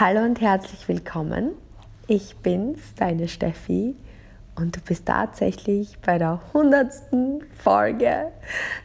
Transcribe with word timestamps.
Hallo 0.00 0.22
und 0.22 0.40
herzlich 0.40 0.88
willkommen. 0.88 1.50
Ich 2.06 2.34
bin's, 2.36 2.94
deine 2.94 3.28
Steffi, 3.28 3.94
und 4.56 4.74
du 4.74 4.80
bist 4.80 5.04
tatsächlich 5.04 5.98
bei 5.98 6.16
der 6.16 6.40
hundertsten 6.54 7.42
Folge 7.62 8.28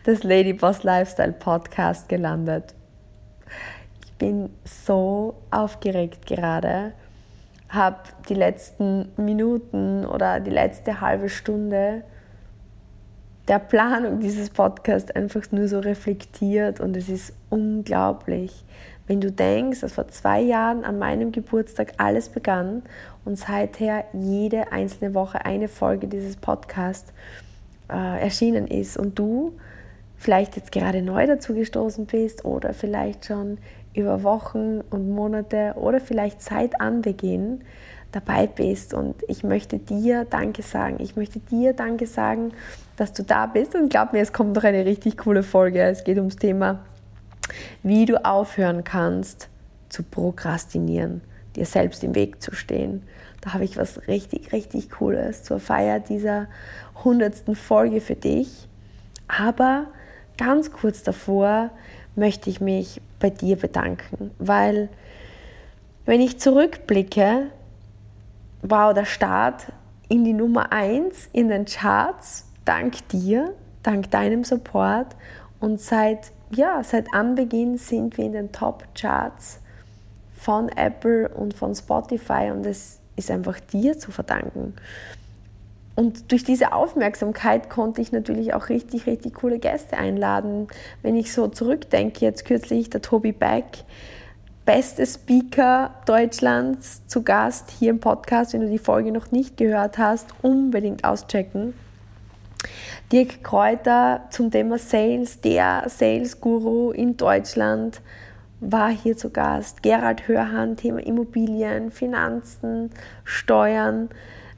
des 0.06 0.24
Ladyboss 0.24 0.84
Lifestyle 0.84 1.32
Podcast 1.32 2.10
gelandet. 2.10 2.76
Ich 4.04 4.12
bin 4.16 4.50
so 4.66 5.36
aufgeregt 5.52 6.26
gerade, 6.26 6.92
habe 7.70 8.00
die 8.28 8.36
letzten 8.36 9.08
Minuten 9.16 10.06
oder 10.06 10.42
die 10.42 10.52
letzte 10.52 11.00
halbe 11.00 11.30
Stunde 11.30 12.04
der 13.48 13.60
Planung 13.60 14.20
dieses 14.20 14.50
Podcasts 14.50 15.12
einfach 15.12 15.50
nur 15.52 15.70
so 15.70 15.80
reflektiert 15.80 16.82
und 16.82 16.98
es 16.98 17.08
ist 17.08 17.32
unglaublich, 17.50 18.66
wenn 19.08 19.22
du 19.22 19.32
denkst, 19.32 19.82
dass 19.82 19.94
vor 19.94 20.08
zwei 20.08 20.42
Jahren 20.42 20.84
an 20.84 20.98
meinem 20.98 21.32
Geburtstag 21.32 21.94
alles 21.98 22.30
begann 22.30 22.84
und 23.24 23.38
seither 23.38 24.06
jede 24.14 24.72
einzelne 24.72 25.14
Woche 25.14 25.46
eine 25.46 25.68
Folge 25.68 26.08
dieses 26.08 26.38
Podcasts 26.38 27.14
äh, 27.90 28.22
erschienen 28.22 28.68
ist 28.68 28.98
und 28.98 29.18
du 29.20 29.54
vielleicht 30.18 30.56
jetzt 30.56 30.72
gerade 30.72 31.02
neu 31.02 31.28
dazu 31.28 31.54
gestoßen 31.54 32.06
bist 32.06 32.46
oder 32.46 32.74
vielleicht 32.74 33.26
schon 33.26 33.58
über 33.94 34.24
Wochen 34.24 34.82
und 34.90 35.10
Monate 35.10 35.74
oder 35.76 36.00
vielleicht 36.00 36.42
seit 36.42 36.82
Anbeginn 36.82 37.62
dabei 38.12 38.48
bist. 38.48 38.94
Und 38.94 39.16
ich 39.28 39.44
möchte 39.44 39.78
dir 39.78 40.26
Danke 40.26 40.62
sagen. 40.62 40.98
Ich 41.00 41.16
möchte 41.16 41.40
dir 41.40 41.74
Danke 41.74 42.08
sagen, 42.08 42.54
dass 42.98 43.14
du 43.14 43.24
da 43.24 43.46
bist. 43.46 43.76
Und 43.76 43.90
glaub 43.90 44.14
mir, 44.14 44.22
es 44.22 44.34
kommt 44.34 44.56
noch 44.56 44.64
eine 44.64 44.86
richtig 44.86 45.18
coole 45.18 45.44
Folge. 45.44 45.82
Es 45.82 46.04
geht 46.04 46.18
ums 46.18 46.38
Thema, 46.38 46.80
wie 47.84 48.06
du 48.06 48.24
aufhören 48.24 48.84
kannst 48.84 49.50
zu 49.90 50.04
prokrastinieren, 50.04 51.22
dir 51.56 51.66
selbst 51.66 52.04
im 52.04 52.16
Weg 52.16 52.42
zu 52.42 52.54
stehen. 52.54 53.04
Da 53.42 53.54
habe 53.54 53.64
ich 53.64 53.78
was 53.78 54.08
richtig, 54.08 54.52
richtig 54.52 54.90
Cooles 54.90 55.44
zur 55.44 55.60
Feier 55.60 56.00
dieser 56.00 56.48
hundertsten 57.04 57.56
Folge 57.56 58.02
für 58.02 58.16
dich. 58.16 58.68
Aber 59.28 59.88
ganz 60.38 60.72
kurz 60.72 61.04
davor 61.04 61.70
möchte 62.16 62.50
ich 62.50 62.62
mich 62.62 63.02
bei 63.20 63.30
dir 63.30 63.56
bedanken, 63.56 64.32
weil 64.40 64.90
wenn 66.06 66.22
ich 66.22 66.40
zurückblicke, 66.40 67.48
wow, 68.62 68.94
der 68.94 69.06
Start 69.06 69.66
in 70.08 70.24
die 70.24 70.34
Nummer 70.34 70.72
1 70.72 71.30
in 71.34 71.50
den 71.50 71.66
Charts, 71.66 72.46
dank 72.64 73.08
dir, 73.10 73.54
dank 73.84 74.12
deinem 74.12 74.44
Support. 74.44 75.16
Und 75.60 75.82
seit, 75.82 76.32
ja, 76.52 76.84
seit 76.84 77.14
Anbeginn 77.14 77.78
sind 77.78 78.18
wir 78.18 78.26
in 78.26 78.34
den 78.34 78.52
Top-Charts 78.52 79.60
von 80.38 80.70
Apple 80.70 81.30
und 81.30 81.54
von 81.54 81.74
Spotify 81.74 82.52
und 82.52 82.66
es 82.66 83.00
ist 83.16 83.32
einfach 83.32 83.60
dir 83.60 83.98
zu 83.98 84.12
verdanken. 84.12 84.74
Und 85.96 86.32
durch 86.32 86.44
diese 86.44 86.74
Aufmerksamkeit 86.74 87.70
konnte 87.70 88.02
ich 88.02 88.12
natürlich 88.12 88.54
auch 88.54 88.68
richtig, 88.68 89.08
richtig 89.08 89.36
coole 89.36 89.60
Gäste 89.60 89.98
einladen. 89.98 90.68
Wenn 91.02 91.16
ich 91.16 91.32
so 91.32 91.48
zurückdenke, 91.48 92.26
jetzt 92.26 92.44
kürzlich 92.44 92.90
der 92.90 93.02
Tobi 93.02 93.32
Beck, 93.32 93.86
beste 94.66 95.06
Speaker 95.06 95.94
Deutschlands 96.06 97.08
zu 97.08 97.24
Gast 97.24 97.72
hier 97.72 97.92
im 97.92 98.02
Podcast. 98.02 98.54
Wenn 98.54 98.62
du 98.62 98.70
die 98.70 98.78
Folge 98.78 99.14
noch 99.14 99.32
nicht 99.32 99.56
gehört 99.56 99.98
hast, 99.98 100.28
unbedingt 100.42 101.06
auschecken. 101.06 101.74
Dirk 103.12 103.44
Kräuter 103.44 104.26
zum 104.30 104.52
Thema 104.52 104.78
Sales, 104.78 105.42
der 105.42 105.84
Sales-Guru 105.88 106.92
in 106.92 107.18
Deutschland, 107.18 108.02
war 108.60 108.90
hier 108.90 109.18
zu 109.18 109.30
Gast. 109.30 109.84
Gerald 109.84 110.28
Hörhan, 110.28 110.78
Thema 110.78 111.00
Immobilien, 111.06 111.92
Finanzen, 111.92 112.90
Steuern. 113.24 114.10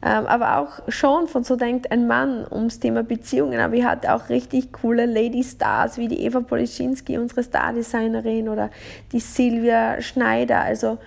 Ähm, 0.01 0.27
aber 0.27 0.59
auch 0.59 0.91
schon 0.91 1.27
von 1.27 1.43
so 1.43 1.55
denkt 1.55 1.91
ein 1.91 2.07
Mann 2.07 2.45
ums 2.49 2.79
Thema 2.79 3.03
Beziehungen. 3.03 3.59
Aber 3.59 3.73
wir 3.73 3.89
hatten 3.89 4.07
auch 4.07 4.29
richtig 4.29 4.71
coole 4.71 5.05
Lady 5.05 5.43
Stars 5.43 5.97
wie 5.97 6.07
die 6.07 6.23
Eva 6.23 6.39
Polischinski, 6.41 7.17
unsere 7.17 7.43
Stardesignerin, 7.43 8.47
oder 8.47 8.69
die 9.11 9.19
Silvia 9.19 9.99
Schneider. 10.01 10.61
Also 10.61 10.99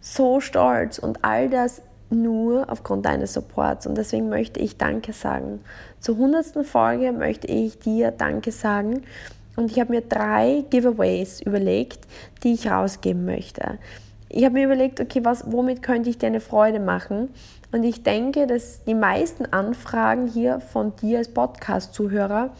so 0.00 0.40
stolz 0.40 0.98
und 0.98 1.24
all 1.24 1.50
das 1.50 1.82
nur 2.10 2.70
aufgrund 2.70 3.06
deines 3.06 3.32
Supports. 3.32 3.86
Und 3.86 3.96
deswegen 3.96 4.28
möchte 4.28 4.60
ich 4.60 4.76
Danke 4.76 5.12
sagen. 5.12 5.60
Zur 6.00 6.16
hundertsten 6.18 6.64
Folge 6.64 7.12
möchte 7.12 7.46
ich 7.48 7.78
dir 7.78 8.10
Danke 8.10 8.52
sagen. 8.52 9.02
Und 9.56 9.70
ich 9.70 9.80
habe 9.80 9.92
mir 9.92 10.02
drei 10.02 10.64
Giveaways 10.70 11.40
überlegt, 11.40 12.06
die 12.42 12.54
ich 12.54 12.70
rausgeben 12.70 13.24
möchte. 13.24 13.78
Ich 14.28 14.44
habe 14.44 14.54
mir 14.54 14.66
überlegt, 14.66 15.00
okay, 15.00 15.24
was, 15.24 15.50
womit 15.50 15.82
könnte 15.82 16.10
ich 16.10 16.18
dir 16.18 16.26
eine 16.26 16.40
Freude 16.40 16.80
machen? 16.80 17.30
Und 17.72 17.84
ich 17.84 18.02
denke, 18.02 18.46
dass 18.46 18.84
die 18.84 18.94
meisten 18.94 19.46
Anfragen 19.46 20.26
hier 20.26 20.60
von 20.60 20.94
dir 20.96 21.18
als 21.18 21.28
Podcast-Zuhörer 21.28 22.50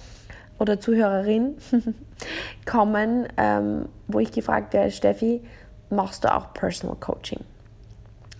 oder 0.58 0.80
Zuhörerin 0.80 1.56
kommen, 2.66 3.28
ähm, 3.36 3.86
wo 4.08 4.20
ich 4.20 4.32
gefragt 4.32 4.72
werde, 4.72 4.90
Steffi, 4.90 5.42
machst 5.90 6.24
du 6.24 6.34
auch 6.34 6.52
Personal 6.54 6.96
Coaching? 6.96 7.40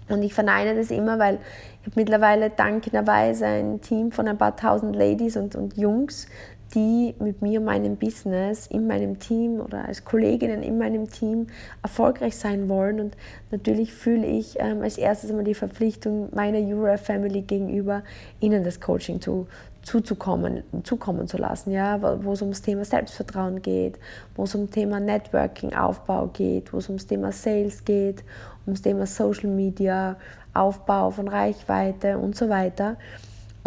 Und 0.09 0.22
ich 0.22 0.34
verneine 0.34 0.75
das 0.75 0.91
immer, 0.91 1.19
weil 1.19 1.39
ich 1.81 1.87
habe 1.87 2.00
mittlerweile 2.00 2.50
dankenderweise 2.50 3.47
ein 3.47 3.81
Team 3.81 4.12
von 4.12 4.28
ein 4.28 4.39
paar 4.39 4.56
tausend 4.56 4.94
Ladies 4.94 5.37
und, 5.37 5.56
und 5.56 5.77
Jungs, 5.77 6.28
die 6.75 7.15
mit 7.21 7.43
mir 7.43 7.61
meinem 7.61 7.97
Business, 7.97 8.67
in 8.67 8.87
meinem 8.87 9.19
Team 9.19 9.61
oder 9.61 9.87
als 9.87 10.05
Kolleginnen 10.05 10.62
in 10.62 10.78
meinem 10.78 11.09
Team 11.09 11.47
erfolgreich 11.83 12.37
sein 12.37 12.69
wollen. 12.69 13.00
Und 13.00 13.17
natürlich 13.50 13.93
fühle 13.93 14.27
ich 14.27 14.56
ähm, 14.59 14.83
als 14.83 14.99
erstes 14.99 15.31
einmal 15.31 15.44
die 15.44 15.55
Verpflichtung 15.55 16.28
meiner 16.34 16.59
Jura 16.59 16.97
Family 16.97 17.43
gegenüber, 17.43 18.03
ihnen 18.41 18.65
das 18.65 18.81
Coaching 18.81 19.21
zu, 19.21 19.47
zuzukommen, 19.83 20.65
zukommen 20.83 21.28
zu 21.28 21.37
lassen, 21.37 21.71
ja, 21.71 22.03
wo 22.25 22.33
es 22.33 22.43
ums 22.43 22.62
Thema 22.62 22.84
Selbstvertrauen 22.84 23.62
geht, 23.62 23.99
wo 24.34 24.43
es 24.44 24.55
um 24.55 24.69
Thema 24.71 24.99
Networking, 24.99 25.73
Aufbau 25.73 26.27
geht, 26.27 26.73
wo 26.73 26.78
es 26.78 26.88
ums 26.88 27.06
Thema 27.06 27.31
Sales 27.31 27.84
geht, 27.84 28.25
ums 28.66 28.82
Thema 28.82 29.06
Social 29.06 29.50
Media, 29.50 30.16
Aufbau 30.54 31.10
von 31.10 31.28
Reichweite 31.28 32.19
und 32.19 32.37
so 32.37 32.49
weiter 32.49 32.97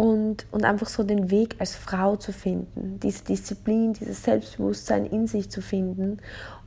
und, 0.00 0.46
und 0.50 0.64
einfach 0.64 0.88
so 0.88 1.02
den 1.02 1.30
Weg 1.30 1.56
als 1.58 1.74
Frau 1.76 2.16
zu 2.16 2.32
finden, 2.32 2.98
diese 3.02 3.22
Disziplin, 3.22 3.92
dieses 3.92 4.22
Selbstbewusstsein 4.22 5.04
in 5.04 5.26
sich 5.26 5.50
zu 5.50 5.60
finden, 5.60 6.20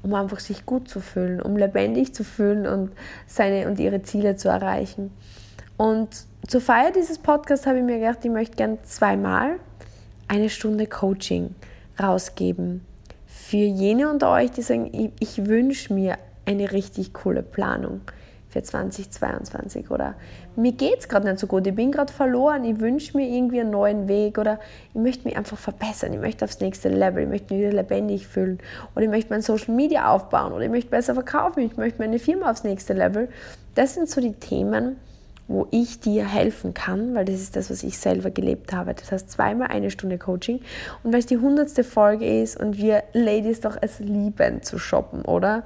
um 0.03 0.13
einfach 0.13 0.39
sich 0.39 0.67
gut 0.67 0.87
zu 0.87 0.99
fühlen, 0.99 1.41
um 1.41 1.57
lebendig 1.57 2.13
zu 2.13 2.23
fühlen 2.23 2.67
und 2.67 2.91
seine 3.25 3.67
und 3.67 3.79
ihre 3.79 4.03
Ziele 4.03 4.35
zu 4.35 4.49
erreichen. 4.49 5.09
Und 5.77 6.09
zur 6.47 6.61
Feier 6.61 6.91
dieses 6.91 7.17
Podcasts 7.17 7.65
habe 7.65 7.79
ich 7.79 7.83
mir 7.83 7.97
gedacht, 7.97 8.19
ich 8.23 8.29
möchte 8.29 8.55
gerne 8.55 8.77
zweimal 8.83 9.55
eine 10.27 10.49
Stunde 10.49 10.85
Coaching 10.85 11.55
rausgeben. 11.99 12.85
Für 13.25 13.57
jene 13.57 14.11
unter 14.11 14.31
euch, 14.31 14.51
die 14.51 14.61
sagen, 14.61 14.91
ich, 14.93 15.09
ich 15.19 15.47
wünsche 15.47 15.91
mir 15.91 16.19
eine 16.45 16.71
richtig 16.71 17.13
coole 17.13 17.41
Planung 17.41 18.01
für 18.53 18.63
2022 18.63 19.89
oder? 19.89 20.13
Mir 20.55 20.71
geht 20.71 20.99
es 20.99 21.09
gerade 21.09 21.27
nicht 21.27 21.39
so 21.39 21.47
gut, 21.47 21.65
ich 21.65 21.75
bin 21.75 21.91
gerade 21.91 22.13
verloren, 22.13 22.63
ich 22.63 22.79
wünsche 22.79 23.17
mir 23.17 23.27
irgendwie 23.27 23.59
einen 23.59 23.71
neuen 23.71 24.07
Weg 24.07 24.37
oder? 24.37 24.59
Ich 24.93 25.01
möchte 25.01 25.25
mich 25.25 25.35
einfach 25.35 25.57
verbessern, 25.57 26.13
ich 26.13 26.19
möchte 26.19 26.45
aufs 26.45 26.59
nächste 26.59 26.89
Level, 26.89 27.23
ich 27.23 27.29
möchte 27.29 27.53
mich 27.53 27.63
wieder 27.63 27.73
lebendig 27.73 28.27
fühlen. 28.27 28.59
Oder 28.95 29.05
ich 29.05 29.09
möchte 29.09 29.33
mein 29.33 29.41
Social 29.41 29.73
Media 29.73 30.11
aufbauen. 30.11 30.53
Oder 30.53 30.65
ich 30.65 30.71
möchte 30.71 30.91
besser 30.91 31.15
verkaufen, 31.15 31.61
ich 31.61 31.75
möchte 31.75 31.99
meine 31.99 32.19
Firma 32.19 32.51
aufs 32.51 32.63
nächste 32.63 32.93
Level. 32.93 33.29
Das 33.73 33.95
sind 33.95 34.07
so 34.07 34.21
die 34.21 34.33
Themen, 34.33 34.97
wo 35.47 35.67
ich 35.71 35.99
dir 35.99 36.25
helfen 36.25 36.73
kann, 36.73 37.15
weil 37.15 37.25
das 37.25 37.35
ist 37.35 37.55
das, 37.55 37.69
was 37.69 37.83
ich 37.83 37.97
selber 37.97 38.29
gelebt 38.29 38.71
habe. 38.71 38.93
Das 38.93 39.11
heißt, 39.11 39.29
zweimal 39.31 39.67
eine 39.67 39.89
Stunde 39.91 40.17
Coaching. 40.17 40.61
Und 41.03 41.11
weil 41.11 41.19
es 41.19 41.25
die 41.25 41.37
hundertste 41.37 41.83
Folge 41.83 42.41
ist 42.41 42.59
und 42.59 42.77
wir 42.77 43.03
Ladies 43.13 43.59
doch 43.59 43.77
es 43.81 43.99
lieben 43.99 44.61
zu 44.61 44.77
shoppen, 44.77 45.23
oder? 45.23 45.63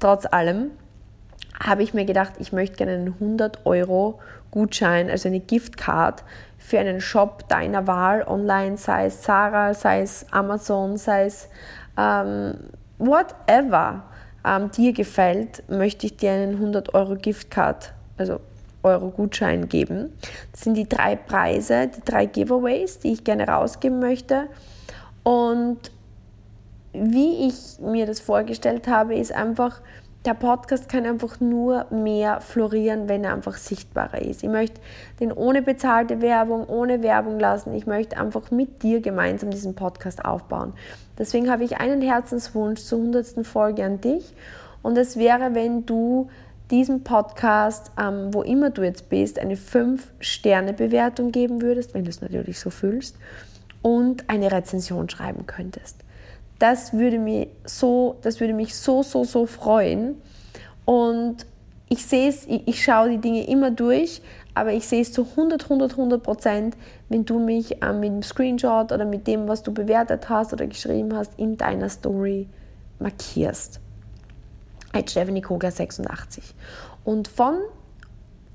trotz 0.00 0.24
allem 0.24 0.70
habe 1.62 1.82
ich 1.82 1.94
mir 1.94 2.04
gedacht, 2.04 2.34
ich 2.38 2.52
möchte 2.52 2.76
gerne 2.76 2.92
einen 2.92 3.14
100 3.14 3.66
Euro 3.66 4.20
Gutschein, 4.50 5.10
also 5.10 5.28
eine 5.28 5.40
Giftcard 5.40 6.24
für 6.58 6.78
einen 6.78 7.00
Shop 7.00 7.48
deiner 7.48 7.86
Wahl 7.86 8.22
online, 8.26 8.76
sei 8.76 9.06
es 9.06 9.22
Zara, 9.22 9.74
sei 9.74 10.02
es 10.02 10.26
Amazon, 10.30 10.96
sei 10.96 11.26
es 11.26 11.48
ähm, 11.98 12.54
whatever 12.98 14.04
ähm, 14.44 14.70
dir 14.70 14.92
gefällt, 14.92 15.68
möchte 15.68 16.06
ich 16.06 16.16
dir 16.16 16.32
einen 16.32 16.54
100 16.54 16.94
Euro 16.94 17.16
Giftcard, 17.16 17.92
also 18.16 18.40
Euro 18.82 19.10
Gutschein 19.10 19.68
geben. 19.68 20.12
Das 20.52 20.62
sind 20.62 20.74
die 20.74 20.88
drei 20.88 21.16
Preise, 21.16 21.88
die 21.88 22.02
drei 22.04 22.26
Giveaways, 22.26 22.98
die 22.98 23.12
ich 23.12 23.24
gerne 23.24 23.48
rausgeben 23.48 23.98
möchte. 23.98 24.46
Und 25.22 25.90
wie 26.92 27.48
ich 27.48 27.80
mir 27.80 28.06
das 28.06 28.20
vorgestellt 28.20 28.86
habe, 28.86 29.16
ist 29.16 29.32
einfach, 29.32 29.80
der 30.24 30.34
Podcast 30.34 30.88
kann 30.88 31.04
einfach 31.04 31.38
nur 31.40 31.86
mehr 31.90 32.40
florieren, 32.40 33.08
wenn 33.08 33.24
er 33.24 33.34
einfach 33.34 33.56
sichtbarer 33.56 34.22
ist. 34.22 34.42
Ich 34.42 34.48
möchte 34.48 34.80
den 35.20 35.32
ohne 35.32 35.60
bezahlte 35.60 36.22
Werbung, 36.22 36.66
ohne 36.66 37.02
Werbung 37.02 37.38
lassen. 37.38 37.74
Ich 37.74 37.86
möchte 37.86 38.16
einfach 38.16 38.50
mit 38.50 38.82
dir 38.82 39.00
gemeinsam 39.00 39.50
diesen 39.50 39.74
Podcast 39.74 40.24
aufbauen. 40.24 40.72
Deswegen 41.18 41.50
habe 41.50 41.64
ich 41.64 41.76
einen 41.76 42.00
Herzenswunsch 42.00 42.80
zur 42.80 43.00
100. 43.00 43.46
Folge 43.46 43.84
an 43.84 44.00
dich. 44.00 44.34
Und 44.82 44.96
es 44.96 45.16
wäre, 45.16 45.54
wenn 45.54 45.84
du 45.84 46.30
diesem 46.70 47.04
Podcast, 47.04 47.92
ähm, 48.00 48.32
wo 48.32 48.42
immer 48.42 48.70
du 48.70 48.82
jetzt 48.82 49.10
bist, 49.10 49.38
eine 49.38 49.56
5-Sterne-Bewertung 49.56 51.32
geben 51.32 51.60
würdest, 51.60 51.92
wenn 51.92 52.04
du 52.04 52.10
es 52.10 52.22
natürlich 52.22 52.58
so 52.58 52.70
fühlst, 52.70 53.16
und 53.82 54.30
eine 54.30 54.50
Rezension 54.50 55.10
schreiben 55.10 55.46
könntest. 55.46 56.04
Das 56.58 56.92
würde, 56.92 57.18
mich 57.18 57.48
so, 57.64 58.16
das 58.22 58.40
würde 58.40 58.54
mich 58.54 58.74
so, 58.76 59.02
so, 59.02 59.24
so 59.24 59.46
freuen. 59.46 60.20
Und 60.84 61.46
ich 61.88 62.04
sehe 62.06 62.28
es, 62.28 62.46
ich, 62.46 62.66
ich 62.66 62.82
schaue 62.82 63.10
die 63.10 63.18
Dinge 63.18 63.46
immer 63.46 63.70
durch, 63.70 64.22
aber 64.54 64.72
ich 64.72 64.86
sehe 64.86 65.02
es 65.02 65.12
zu 65.12 65.26
100, 65.30 65.64
100, 65.64 65.92
100 65.92 66.22
Prozent, 66.22 66.76
wenn 67.08 67.24
du 67.24 67.38
mich 67.38 67.82
äh, 67.82 67.92
mit 67.92 68.10
dem 68.10 68.22
Screenshot 68.22 68.92
oder 68.92 69.04
mit 69.04 69.26
dem, 69.26 69.48
was 69.48 69.62
du 69.62 69.72
bewertet 69.72 70.28
hast 70.28 70.52
oder 70.52 70.66
geschrieben 70.66 71.14
hast, 71.14 71.38
in 71.38 71.56
deiner 71.56 71.88
Story 71.88 72.48
markierst. 73.00 73.80
Als 74.92 75.10
Stephanie 75.10 75.42
Kogler 75.42 75.72
86. 75.72 76.54
Und 77.04 77.28
von, 77.28 77.56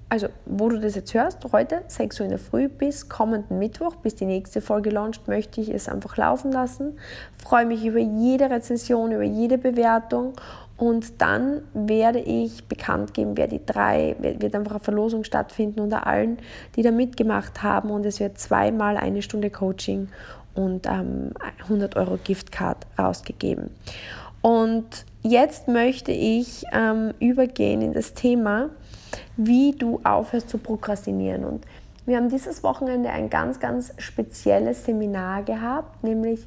also 0.09 0.27
wo 0.45 0.69
du 0.69 0.79
das 0.79 0.95
jetzt 0.95 1.13
hörst, 1.13 1.37
heute 1.51 1.83
6 1.87 2.19
Uhr 2.19 2.23
in 2.25 2.31
der 2.31 2.39
Früh 2.39 2.67
bis 2.67 3.09
kommenden 3.09 3.59
Mittwoch, 3.59 3.95
bis 3.97 4.15
die 4.15 4.25
nächste 4.25 4.59
Folge 4.59 4.89
launcht, 4.89 5.27
möchte 5.27 5.61
ich 5.61 5.69
es 5.69 5.87
einfach 5.87 6.17
laufen 6.17 6.51
lassen. 6.51 6.97
Freue 7.37 7.65
mich 7.65 7.85
über 7.85 7.99
jede 7.99 8.49
Rezension, 8.49 9.11
über 9.11 9.23
jede 9.23 9.57
Bewertung 9.57 10.33
und 10.79 11.21
dann 11.21 11.61
werde 11.73 12.19
ich 12.19 12.63
bekannt 12.63 13.13
geben, 13.13 13.35
wer 13.35 13.47
die 13.47 13.59
drei, 13.65 14.15
wird 14.17 14.55
einfach 14.55 14.71
eine 14.71 14.79
Verlosung 14.79 15.25
stattfinden 15.25 15.81
unter 15.81 16.07
allen, 16.07 16.37
die 16.77 16.83
da 16.83 16.91
mitgemacht 16.91 17.61
haben. 17.61 17.91
Und 17.91 18.05
es 18.05 18.21
wird 18.21 18.39
zweimal 18.39 18.95
eine 18.95 19.21
Stunde 19.21 19.49
Coaching 19.49 20.07
und 20.55 20.87
ähm, 20.87 21.31
100 21.63 21.97
Euro 21.97 22.17
Giftcard 22.23 22.87
rausgegeben. 22.97 23.71
Und 24.41 25.03
jetzt 25.21 25.67
möchte 25.67 26.13
ich 26.13 26.63
ähm, 26.71 27.13
übergehen 27.19 27.81
in 27.81 27.91
das 27.91 28.13
Thema, 28.13 28.69
wie 29.37 29.73
du 29.73 29.99
aufhörst 30.03 30.49
zu 30.49 30.57
prokrastinieren. 30.57 31.45
Und 31.45 31.65
wir 32.05 32.17
haben 32.17 32.29
dieses 32.29 32.63
Wochenende 32.63 33.09
ein 33.09 33.29
ganz, 33.29 33.59
ganz 33.59 33.93
spezielles 33.97 34.85
Seminar 34.85 35.43
gehabt, 35.43 36.03
nämlich 36.03 36.45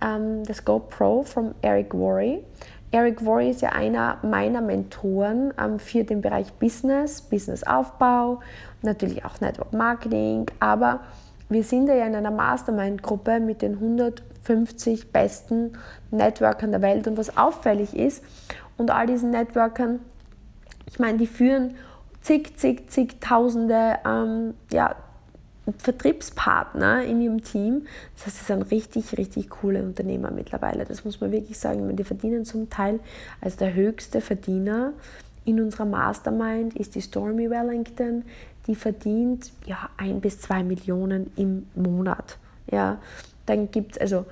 ähm, 0.00 0.44
das 0.44 0.64
GoPro 0.64 1.22
von 1.22 1.54
Eric 1.62 1.94
Worry. 1.94 2.42
Eric 2.92 3.24
Worre 3.24 3.48
ist 3.48 3.62
ja 3.62 3.70
einer 3.70 4.18
meiner 4.22 4.60
Mentoren 4.60 5.52
ähm, 5.58 5.78
für 5.78 6.04
den 6.04 6.20
Bereich 6.20 6.52
Business, 6.54 7.20
Businessaufbau, 7.20 8.40
natürlich 8.82 9.24
auch 9.24 9.40
Network 9.40 9.72
Marketing, 9.72 10.46
aber 10.60 11.00
wir 11.48 11.62
sind 11.62 11.88
ja 11.88 12.06
in 12.06 12.14
einer 12.14 12.30
Mastermind-Gruppe 12.30 13.38
mit 13.38 13.62
den 13.62 13.74
150 13.74 15.12
besten 15.12 15.74
Networkern 16.10 16.72
der 16.72 16.82
Welt 16.82 17.06
und 17.06 17.16
was 17.16 17.36
auffällig 17.36 17.94
ist, 17.94 18.24
und 18.76 18.90
all 18.90 19.06
diesen 19.06 19.30
Networkern, 19.30 20.00
ich 20.86 20.98
meine, 20.98 21.18
die 21.18 21.26
führen 21.26 21.74
zig, 22.26 22.56
zig, 22.58 22.90
zig 22.90 23.20
Tausende 23.20 23.98
ähm, 24.04 24.54
ja, 24.72 24.96
Vertriebspartner 25.78 27.04
in 27.04 27.20
ihrem 27.20 27.42
Team. 27.42 27.86
Das 28.14 28.26
heißt, 28.26 28.38
sie 28.38 28.44
sind 28.44 28.62
richtig, 28.70 29.16
richtig 29.16 29.48
coole 29.48 29.82
Unternehmer 29.82 30.30
mittlerweile. 30.30 30.84
Das 30.84 31.04
muss 31.04 31.20
man 31.20 31.30
wirklich 31.30 31.58
sagen. 31.58 31.94
Die 31.94 32.04
verdienen 32.04 32.44
zum 32.44 32.68
Teil 32.68 33.00
als 33.40 33.56
der 33.56 33.74
höchste 33.74 34.20
Verdiener 34.20 34.92
in 35.44 35.60
unserer 35.60 35.84
Mastermind 35.84 36.76
ist 36.76 36.96
die 36.96 37.02
Stormy 37.02 37.48
Wellington. 37.48 38.24
Die 38.66 38.74
verdient 38.74 39.52
ja 39.64 39.88
ein 39.96 40.20
bis 40.20 40.40
zwei 40.40 40.64
Millionen 40.64 41.30
im 41.36 41.68
Monat. 41.76 42.38
Ja, 42.70 42.98
dann 43.46 43.70
gibt 43.70 43.92
es 43.92 44.00
also 44.00 44.26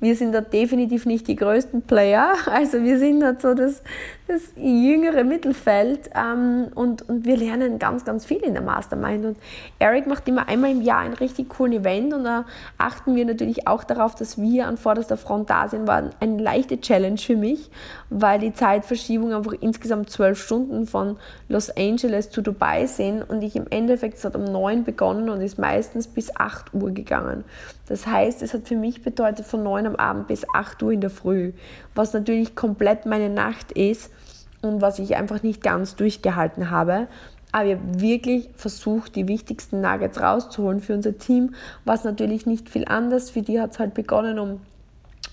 wir 0.00 0.14
sind 0.14 0.32
da 0.32 0.40
definitiv 0.40 1.06
nicht 1.06 1.26
die 1.26 1.36
größten 1.36 1.82
Player. 1.82 2.34
Also 2.46 2.82
wir 2.82 2.98
sind 2.98 3.22
halt 3.22 3.40
so 3.40 3.54
das, 3.54 3.82
das 4.28 4.42
jüngere 4.56 5.24
Mittelfeld 5.24 6.10
ähm, 6.14 6.68
und, 6.74 7.08
und 7.08 7.24
wir 7.24 7.36
lernen 7.38 7.78
ganz, 7.78 8.04
ganz 8.04 8.26
viel 8.26 8.38
in 8.38 8.52
der 8.52 8.62
Mastermind. 8.62 9.24
Und 9.24 9.36
Eric 9.78 10.06
macht 10.06 10.28
immer 10.28 10.48
einmal 10.48 10.70
im 10.70 10.82
Jahr 10.82 11.00
ein 11.00 11.14
richtig 11.14 11.48
coolen 11.48 11.72
Event 11.72 12.12
und 12.12 12.24
da 12.24 12.44
achten 12.76 13.16
wir 13.16 13.24
natürlich 13.24 13.66
auch 13.66 13.84
darauf, 13.84 14.14
dass 14.14 14.38
wir 14.38 14.66
an 14.66 14.76
vorderster 14.76 15.16
Front 15.16 15.48
da 15.48 15.68
sind. 15.68 15.88
War 15.88 16.10
eine 16.20 16.42
leichte 16.42 16.78
Challenge 16.78 17.16
für 17.16 17.36
mich, 17.36 17.70
weil 18.10 18.38
die 18.38 18.52
Zeitverschiebung 18.52 19.32
einfach 19.32 19.54
insgesamt 19.60 20.10
zwölf 20.10 20.40
Stunden 20.42 20.86
von 20.86 21.16
Los 21.48 21.70
Angeles 21.70 22.30
zu 22.30 22.42
Dubai 22.42 22.86
sind 22.86 23.22
und 23.22 23.42
ich 23.42 23.56
im 23.56 23.66
Endeffekt, 23.70 24.18
es 24.18 24.24
hat 24.24 24.36
um 24.36 24.44
neun 24.44 24.84
begonnen 24.84 25.30
und 25.30 25.40
ist 25.40 25.58
meistens 25.58 26.06
bis 26.06 26.36
acht 26.36 26.74
Uhr 26.74 26.90
gegangen. 26.90 27.44
Das 27.88 28.06
heißt, 28.06 28.42
es 28.42 28.52
hat 28.52 28.68
für 28.68 28.76
mich 28.76 29.02
bedeutet 29.02 29.46
von 29.46 29.62
neun 29.62 29.86
am 29.86 29.96
Abend 29.96 30.28
bis 30.28 30.44
8 30.52 30.82
Uhr 30.82 30.92
in 30.92 31.00
der 31.00 31.08
Früh, 31.08 31.52
was 31.94 32.12
natürlich 32.12 32.54
komplett 32.54 33.06
meine 33.06 33.30
Nacht 33.30 33.72
ist 33.72 34.10
und 34.62 34.80
was 34.80 34.98
ich 34.98 35.16
einfach 35.16 35.42
nicht 35.42 35.62
ganz 35.62 35.96
durchgehalten 35.96 36.70
habe. 36.70 37.08
Aber 37.52 37.64
ich 37.64 37.76
habe 37.76 38.00
wirklich 38.00 38.50
versucht, 38.54 39.16
die 39.16 39.26
wichtigsten 39.26 39.80
Nuggets 39.80 40.20
rauszuholen 40.20 40.80
für 40.80 40.94
unser 40.94 41.16
Team, 41.16 41.54
was 41.84 42.04
natürlich 42.04 42.44
nicht 42.44 42.68
viel 42.68 42.84
anders. 42.86 43.30
Für 43.30 43.42
die 43.42 43.60
hat 43.60 43.72
es 43.72 43.78
halt 43.78 43.94
begonnen 43.94 44.38
um, 44.38 44.60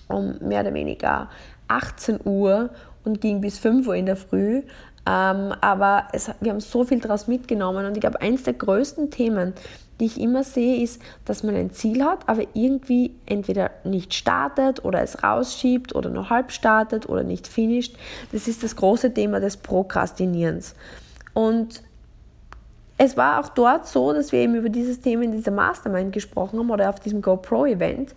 um 0.08 0.38
mehr 0.40 0.62
oder 0.62 0.72
weniger 0.72 1.28
18 1.68 2.20
Uhr 2.24 2.70
und 3.04 3.20
ging 3.20 3.40
bis 3.40 3.58
5 3.58 3.86
Uhr 3.86 3.96
in 3.96 4.06
der 4.06 4.16
Früh. 4.16 4.62
Ähm, 5.08 5.54
aber 5.60 6.08
es, 6.12 6.30
wir 6.40 6.50
haben 6.50 6.60
so 6.60 6.84
viel 6.84 7.00
daraus 7.00 7.28
mitgenommen 7.28 7.84
und 7.86 7.96
ich 7.96 8.00
glaube, 8.00 8.20
eins 8.20 8.42
der 8.42 8.54
größten 8.54 9.10
Themen, 9.10 9.52
die 10.00 10.06
ich 10.06 10.20
immer 10.20 10.44
sehe, 10.44 10.82
ist, 10.82 11.00
dass 11.24 11.42
man 11.42 11.54
ein 11.54 11.70
Ziel 11.70 12.04
hat, 12.04 12.28
aber 12.28 12.42
irgendwie 12.54 13.14
entweder 13.24 13.70
nicht 13.84 14.14
startet 14.14 14.84
oder 14.84 15.02
es 15.02 15.22
rausschiebt 15.22 15.94
oder 15.94 16.10
nur 16.10 16.28
halb 16.28 16.52
startet 16.52 17.08
oder 17.08 17.22
nicht 17.22 17.46
finisht. 17.46 17.96
Das 18.32 18.46
ist 18.46 18.62
das 18.62 18.76
große 18.76 19.14
Thema 19.14 19.40
des 19.40 19.56
Prokrastinierens. 19.56 20.74
Und 21.32 21.82
es 22.98 23.16
war 23.16 23.40
auch 23.40 23.48
dort 23.50 23.86
so, 23.86 24.12
dass 24.12 24.32
wir 24.32 24.40
eben 24.40 24.54
über 24.54 24.68
dieses 24.68 25.00
Thema 25.00 25.24
in 25.24 25.32
dieser 25.32 25.50
Mastermind 25.50 26.12
gesprochen 26.12 26.58
haben 26.58 26.70
oder 26.70 26.88
auf 26.88 27.00
diesem 27.00 27.20
GoPro-Event. 27.20 28.14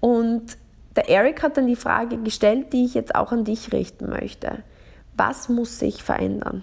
Und 0.00 0.56
der 0.96 1.08
Eric 1.10 1.42
hat 1.42 1.56
dann 1.56 1.66
die 1.66 1.76
Frage 1.76 2.16
gestellt, 2.16 2.72
die 2.72 2.86
ich 2.86 2.94
jetzt 2.94 3.14
auch 3.14 3.32
an 3.32 3.44
dich 3.44 3.72
richten 3.72 4.08
möchte. 4.08 4.62
Was 5.16 5.48
muss 5.48 5.78
sich 5.78 6.02
verändern? 6.02 6.62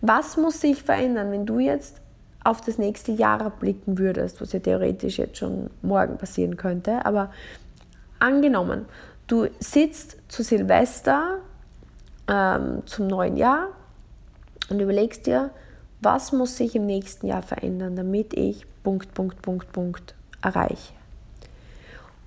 Was 0.00 0.36
muss 0.36 0.60
sich 0.60 0.82
verändern, 0.82 1.30
wenn 1.30 1.46
du 1.46 1.58
jetzt 1.58 2.01
auf 2.44 2.60
das 2.60 2.78
nächste 2.78 3.12
Jahr 3.12 3.50
blicken 3.50 3.98
würdest, 3.98 4.40
was 4.40 4.52
ja 4.52 4.60
theoretisch 4.60 5.18
jetzt 5.18 5.38
schon 5.38 5.70
morgen 5.82 6.18
passieren 6.18 6.56
könnte, 6.56 7.04
aber 7.04 7.30
angenommen, 8.18 8.86
du 9.26 9.48
sitzt 9.58 10.16
zu 10.28 10.42
Silvester 10.42 11.38
ähm, 12.28 12.82
zum 12.86 13.06
neuen 13.06 13.36
Jahr 13.36 13.68
und 14.70 14.80
überlegst 14.80 15.26
dir, 15.26 15.50
was 16.00 16.32
muss 16.32 16.56
sich 16.56 16.74
im 16.74 16.86
nächsten 16.86 17.26
Jahr 17.26 17.42
verändern, 17.42 17.94
damit 17.94 18.34
ich 18.34 18.66
Punkt, 18.82 19.14
Punkt, 19.14 19.40
Punkt, 19.40 19.72
Punkt 19.72 20.14
erreiche. 20.42 20.92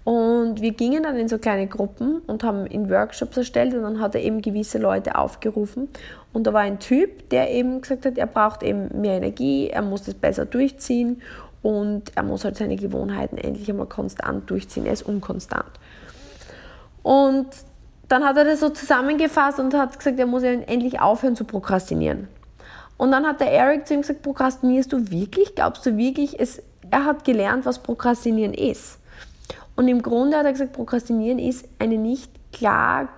Und 0.06 0.62
wir 0.62 0.72
gingen 0.72 1.02
dann 1.02 1.18
in 1.18 1.28
so 1.28 1.40
kleine 1.40 1.66
Gruppen 1.66 2.20
und 2.28 2.44
haben 2.44 2.68
in 2.68 2.92
Workshops 2.92 3.38
erstellt 3.38 3.74
und 3.74 3.82
dann 3.82 4.00
hat 4.00 4.14
er 4.14 4.22
eben 4.22 4.40
gewisse 4.40 4.78
Leute 4.78 5.18
aufgerufen. 5.18 5.90
Und 6.32 6.46
da 6.46 6.54
war 6.54 6.62
ein 6.62 6.80
Typ, 6.80 7.30
der 7.32 7.50
eben 7.50 7.82
gesagt 7.82 8.06
hat, 8.06 8.20
er 8.20 8.28
braucht 8.28 8.62
eben 8.62 9.02
mehr 9.02 9.18
Energie, 9.18 9.68
er 9.68 9.82
muss 9.82 10.04
das 10.04 10.14
besser 10.14 10.46
durchziehen 10.46 11.24
und 11.64 12.16
er 12.16 12.22
muss 12.22 12.46
halt 12.46 12.56
seine 12.56 12.76
Gewohnheiten 12.76 13.40
endlich 13.40 13.68
einmal 13.68 13.88
konstant 13.88 14.48
durchziehen. 14.48 14.86
Er 14.86 14.94
ist 14.94 15.02
unkonstant. 15.02 15.72
Und 17.02 17.48
dann 18.08 18.24
hat 18.24 18.38
er 18.38 18.46
das 18.46 18.60
so 18.60 18.70
zusammengefasst 18.70 19.60
und 19.60 19.74
hat 19.74 19.98
gesagt, 19.98 20.20
er 20.20 20.28
muss 20.28 20.44
endlich 20.44 21.00
aufhören 21.02 21.36
zu 21.36 21.46
prokrastinieren. 21.46 22.28
Und 22.98 23.12
dann 23.12 23.26
hat 23.26 23.40
der 23.40 23.52
Eric 23.52 23.88
zu 23.88 23.96
ihm 23.96 24.02
gesagt, 24.02 24.22
prokrastinierst 24.22 24.94
du 24.94 25.10
wirklich? 25.10 25.56
Glaubst 25.56 25.84
du 25.88 25.98
wirklich, 25.98 26.40
es, 26.40 26.62
er 26.92 27.06
hat 27.06 27.26
gelernt, 27.26 27.66
was 27.66 27.80
Prokrastinieren 27.80 28.54
ist? 28.54 29.00
Und 29.76 29.88
im 29.88 30.02
Grunde 30.02 30.38
hat 30.38 30.46
er 30.46 30.52
gesagt, 30.52 30.74
Prokrastinieren 30.74 31.40
ist 31.40 31.68
eine 31.80 31.98
nicht 31.98 32.32
klar 32.52 33.10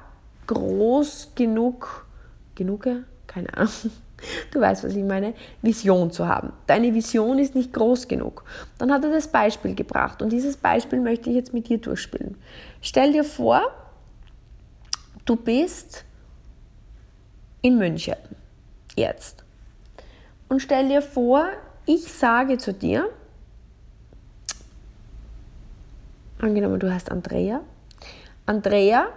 groß 0.48 1.34
genug, 1.36 2.08
genug, 2.56 2.88
keine 3.28 3.54
Ahnung, 3.56 3.72
du 4.52 4.60
weißt, 4.60 4.84
was 4.84 4.96
ich 4.96 5.04
meine, 5.04 5.34
Vision 5.62 6.10
zu 6.12 6.28
haben. 6.28 6.54
Deine 6.66 6.94
Vision 6.94 7.38
ist 7.38 7.54
nicht 7.54 7.74
groß 7.74 8.08
genug. 8.08 8.44
Dann 8.78 8.92
hat 8.92 9.04
er 9.04 9.12
das 9.12 9.28
Beispiel 9.28 9.76
gebracht 9.76 10.22
und 10.22 10.32
dieses 10.32 10.58
Beispiel 10.58 11.00
möchte 11.00 11.30
ich 11.30 11.36
jetzt 11.36 11.54
mit 11.54 11.70
dir 11.70 11.78
durchspielen. 11.78 12.38
Stell 12.82 13.12
dir 13.12 13.24
vor, 13.24 13.62
du 15.26 15.36
bist 15.36 16.06
in 17.62 17.78
München 17.78 18.16
jetzt. 18.96 19.44
Und 20.50 20.62
stell 20.62 20.88
dir 20.88 21.02
vor, 21.02 21.48
ich 21.86 22.12
sage 22.12 22.58
zu 22.58 22.74
dir, 22.74 23.10
Angenommen, 26.40 26.80
du 26.80 26.92
heißt 26.92 27.12
Andrea. 27.12 27.62
Andrea, 28.46 29.08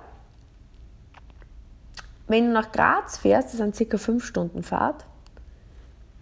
wenn 2.28 2.46
du 2.46 2.52
nach 2.52 2.72
Graz 2.72 3.18
fährst, 3.18 3.48
das 3.48 3.58
sind 3.58 3.76
circa 3.76 3.98
5 3.98 4.24
Stunden 4.24 4.62
Fahrt, 4.62 5.04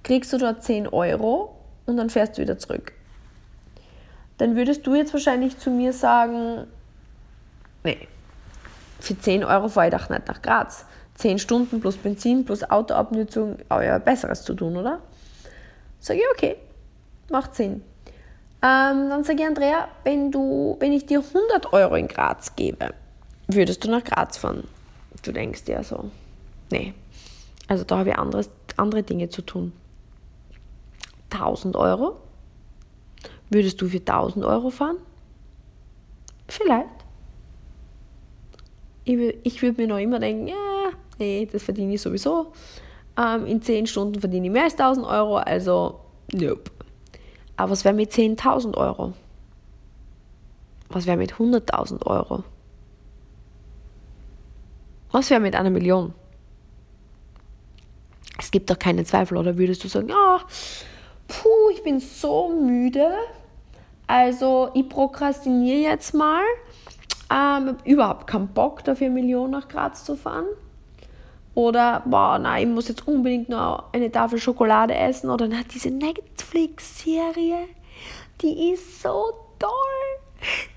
kriegst 0.03 0.33
du 0.33 0.39
dort 0.39 0.63
10 0.63 0.89
Euro 0.89 1.57
und 1.87 1.97
dann 1.97 2.11
fährst 2.11 2.37
du 2.37 2.43
wieder 2.43 2.59
zurück. 2.59 2.93
Dann 4.39 4.57
würdest 4.57 4.87
du 4.87 4.95
jetzt 4.95 5.13
wahrscheinlich 5.13 5.59
zu 5.59 5.71
mir 5.71 5.93
sagen, 5.93 6.67
nee, 7.85 8.09
für 9.01 9.19
10 9.19 9.45
Euro 9.45 9.69
fahre 9.69 9.89
ich 9.89 9.95
doch 9.95 10.09
nicht 10.09 10.27
nach 10.27 10.43
Graz. 10.43 10.85
10 11.15 11.39
Stunden 11.39 11.81
plus 11.81 11.97
Benzin 11.97 12.45
plus 12.45 12.69
Autoabnutzung, 12.69 13.59
ja, 13.71 13.99
Besseres 13.99 14.43
zu 14.45 14.55
tun, 14.55 14.77
oder? 14.77 15.01
Sag 16.01 16.17
ich, 16.17 16.23
okay, 16.33 16.57
macht 17.31 17.55
Sinn. 17.55 17.83
Ähm, 18.61 19.09
dann 19.09 19.23
sage 19.23 19.43
ich, 19.43 19.47
Andrea, 19.47 19.89
wenn, 20.03 20.33
du, 20.33 20.77
wenn 20.81 20.93
ich 20.93 21.07
dir 21.07 21.21
100 21.21 21.73
Euro 21.73 21.95
in 21.95 22.09
Graz 22.09 22.57
gebe, 22.57 22.93
würdest 23.47 23.85
du 23.85 23.91
nach 23.91 24.03
Graz 24.03 24.37
fahren? 24.37 24.65
Du 25.23 25.33
denkst 25.33 25.65
dir 25.65 25.83
so, 25.85 26.11
nee, 26.71 26.95
also 27.69 27.85
da 27.85 27.99
habe 27.99 28.11
ich 28.11 28.19
anderes, 28.19 28.51
andere 28.77 29.03
Dinge 29.03 29.29
zu 29.29 29.43
tun. 29.43 29.73
1000 31.31 31.77
Euro? 31.77 32.17
Würdest 33.51 33.81
du 33.81 33.89
für 33.89 33.99
1000 33.99 34.45
Euro 34.45 34.71
fahren? 34.71 34.97
Vielleicht. 36.49 36.89
Ich, 39.05 39.37
ich 39.43 39.63
würde 39.63 39.81
mir 39.81 39.89
noch 39.89 39.99
immer 39.99 40.19
denken, 40.19 40.49
ja, 40.49 40.91
nee, 41.19 41.49
das 41.51 41.63
verdiene 41.63 41.95
ich 41.95 42.03
sowieso. 42.03 42.53
Ähm, 43.17 43.47
in 43.47 43.63
10 43.63 43.87
Stunden 43.87 44.21
verdiene 44.21 44.47
ich 44.47 44.53
mehr 44.53 44.65
als 44.65 44.75
1000 44.75 45.07
Euro, 45.07 45.37
also 45.37 46.01
nope. 46.33 46.71
Aber 47.59 47.73
was 47.73 47.85
wäre 47.85 47.93
mit 47.93 48.13
10.000 48.13 48.77
Euro? 48.77 49.15
Was 50.91 51.07
wäre 51.07 51.17
mit 51.17 51.35
100.000 51.35 52.07
Euro? 52.07 52.45
Was 55.11 55.29
wäre 55.29 55.41
mit 55.41 55.57
einer 55.57 55.71
Million? 55.71 56.15
Es 58.39 58.53
gibt 58.53 58.71
doch 58.71 58.79
keinen 58.79 59.05
Zweifel, 59.05 59.37
oder 59.37 59.59
würdest 59.59 59.83
du 59.83 59.89
sagen, 59.89 60.09
ja, 60.09 60.39
puh, 61.27 61.71
ich 61.73 61.83
bin 61.83 61.99
so 61.99 62.49
müde, 62.49 63.11
also 64.07 64.71
ich 64.75 64.89
prokrastiniere 64.89 65.91
jetzt 65.91 66.15
mal, 66.15 66.45
ähm, 67.29 67.77
überhaupt 67.85 68.29
keinen 68.29 68.49
Bock 68.49 68.85
dafür, 68.85 69.09
eine 69.09 69.15
Million 69.15 69.51
nach 69.51 69.67
Graz 69.67 70.05
zu 70.05 70.15
fahren. 70.15 70.47
Oder, 71.59 72.05
boah, 72.07 72.39
nein, 72.39 72.69
ich 72.69 72.73
muss 72.73 72.87
jetzt 72.87 73.09
unbedingt 73.09 73.49
noch 73.49 73.93
eine 73.93 74.13
Tafel 74.13 74.39
Schokolade 74.39 74.95
essen. 74.95 75.29
Oder, 75.29 75.49
na, 75.49 75.63
diese 75.65 75.91
Netflix-Serie, 75.91 77.65
die 78.41 78.71
ist 78.71 79.03
so 79.03 79.33
toll. 79.59 79.71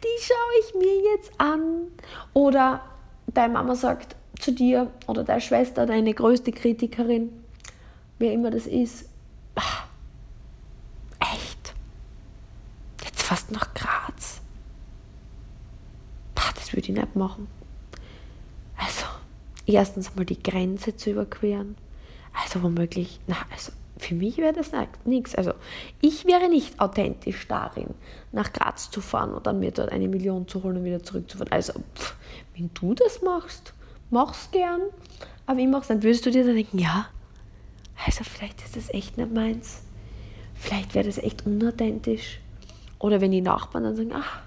Die 0.04 0.24
schaue 0.24 0.60
ich 0.60 0.74
mir 0.74 1.14
jetzt 1.14 1.40
an. 1.40 1.84
Oder 2.34 2.82
deine 3.28 3.54
Mama 3.54 3.76
sagt 3.76 4.16
zu 4.40 4.54
dir 4.54 4.90
oder 5.06 5.24
deine 5.24 5.40
Schwester, 5.40 5.86
deine 5.86 6.16
größte 6.16 6.52
Kritikerin, 6.52 7.30
wer 8.18 8.34
immer 8.34 8.50
das 8.50 8.66
ist, 8.66 9.08
ach, 9.54 9.86
echt, 11.20 11.76
jetzt 13.06 13.22
fast 13.22 13.52
nach 13.52 13.72
Graz. 13.76 14.42
Ach, 16.34 16.54
das 16.54 16.74
würde 16.74 16.90
ich 16.90 16.90
nicht 16.90 17.16
machen. 17.16 17.61
Erstens 19.72 20.10
einmal 20.10 20.26
die 20.26 20.42
Grenze 20.42 20.96
zu 20.96 21.12
überqueren. 21.12 21.76
Also 22.34 22.62
womöglich, 22.62 23.20
na, 23.28 23.38
also 23.52 23.72
für 23.98 24.16
mich 24.16 24.38
wäre 24.38 24.54
das 24.54 24.72
nichts. 25.06 25.36
Also 25.36 25.54
ich 26.02 26.26
wäre 26.26 26.50
nicht 26.50 26.80
authentisch 26.80 27.48
darin, 27.48 27.94
nach 28.32 28.52
Graz 28.52 28.90
zu 28.90 29.00
fahren 29.00 29.34
und 29.34 29.48
dann 29.48 29.60
mir 29.60 29.72
dort 29.72 29.92
eine 29.92 30.08
Million 30.08 30.48
zu 30.48 30.64
holen 30.64 30.78
und 30.78 30.84
wieder 30.84 31.04
zurückzufahren. 31.04 31.52
Also, 31.52 31.74
pff, 31.96 32.16
wenn 32.56 32.70
du 32.74 32.94
das 32.94 33.22
machst, 33.22 33.74
mach's 34.10 34.50
gern. 34.52 34.82
Aber 35.46 35.60
ich 35.60 35.68
mach's, 35.68 35.88
dann 35.88 36.04
würdest 36.04 36.26
du 36.26 36.32
dir 36.32 36.46
dann 36.46 36.56
denken, 36.56 36.80
ja, 36.80 37.08
also 38.06 38.24
vielleicht 38.24 38.62
ist 38.64 38.76
das 38.76 38.90
echt 38.90 39.18
nicht 39.18 39.32
meins. 39.32 39.84
Vielleicht 40.56 40.96
wäre 40.96 41.06
das 41.06 41.18
echt 41.18 41.46
unauthentisch. 41.46 42.40
Oder 43.00 43.22
wenn 43.22 43.32
die 43.32 43.42
Nachbarn 43.42 43.84
dann 43.84 43.96
sagen, 43.96 44.12
ach, 44.14 44.42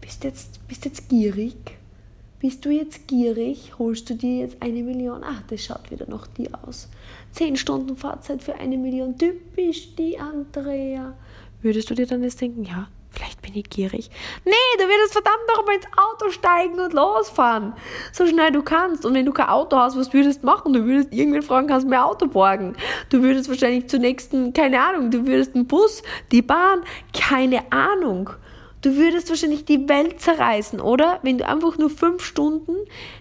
bist 0.00 0.24
jetzt, 0.24 0.66
bist 0.68 0.84
jetzt 0.84 1.08
gierig? 1.08 1.78
Bist 2.42 2.64
du 2.64 2.70
jetzt 2.70 3.06
gierig? 3.06 3.72
Holst 3.78 4.10
du 4.10 4.14
dir 4.14 4.40
jetzt 4.40 4.56
eine 4.60 4.82
Million? 4.82 5.22
Ach, 5.24 5.42
das 5.46 5.64
schaut 5.64 5.92
wieder 5.92 6.08
nach 6.08 6.26
dir 6.26 6.50
aus. 6.66 6.88
Zehn 7.30 7.54
Stunden 7.54 7.96
Fahrzeit 7.96 8.42
für 8.42 8.56
eine 8.56 8.76
Million. 8.76 9.16
Typisch 9.16 9.94
die 9.94 10.18
Andrea. 10.18 11.14
Würdest 11.60 11.88
du 11.88 11.94
dir 11.94 12.04
dann 12.04 12.24
jetzt 12.24 12.40
denken, 12.40 12.64
ja, 12.64 12.88
Vielleicht 13.14 13.42
bin 13.42 13.54
ich 13.54 13.68
gierig. 13.68 14.10
Nee, 14.46 14.52
du 14.78 14.84
würdest 14.84 15.12
verdammt 15.12 15.42
noch 15.54 15.66
mal 15.66 15.74
ins 15.74 15.86
Auto 15.96 16.30
steigen 16.30 16.80
und 16.80 16.94
losfahren. 16.94 17.74
So 18.10 18.26
schnell 18.26 18.50
du 18.50 18.62
kannst. 18.62 19.04
Und 19.04 19.12
wenn 19.12 19.26
du 19.26 19.32
kein 19.32 19.48
Auto 19.48 19.76
hast, 19.76 19.98
was 19.98 20.14
würdest 20.14 20.42
du 20.42 20.46
machen? 20.46 20.72
Du 20.72 20.86
würdest 20.86 21.12
irgendwen 21.12 21.42
fragen, 21.42 21.66
kannst 21.66 21.84
du 21.84 21.90
mir 21.90 22.02
Auto 22.02 22.26
borgen? 22.26 22.74
Du 23.10 23.22
würdest 23.22 23.50
wahrscheinlich 23.50 23.86
zunächst, 23.88 24.32
keine 24.54 24.80
Ahnung, 24.80 25.10
du 25.10 25.26
würdest 25.26 25.54
einen 25.54 25.66
Bus, 25.66 26.02
die 26.32 26.40
Bahn, 26.40 26.80
keine 27.12 27.70
Ahnung. 27.70 28.30
Du 28.82 28.96
würdest 28.96 29.28
wahrscheinlich 29.30 29.64
die 29.64 29.88
Welt 29.88 30.20
zerreißen, 30.20 30.80
oder? 30.80 31.20
Wenn 31.22 31.38
du 31.38 31.46
einfach 31.46 31.78
nur 31.78 31.88
fünf 31.88 32.24
Stunden 32.24 32.74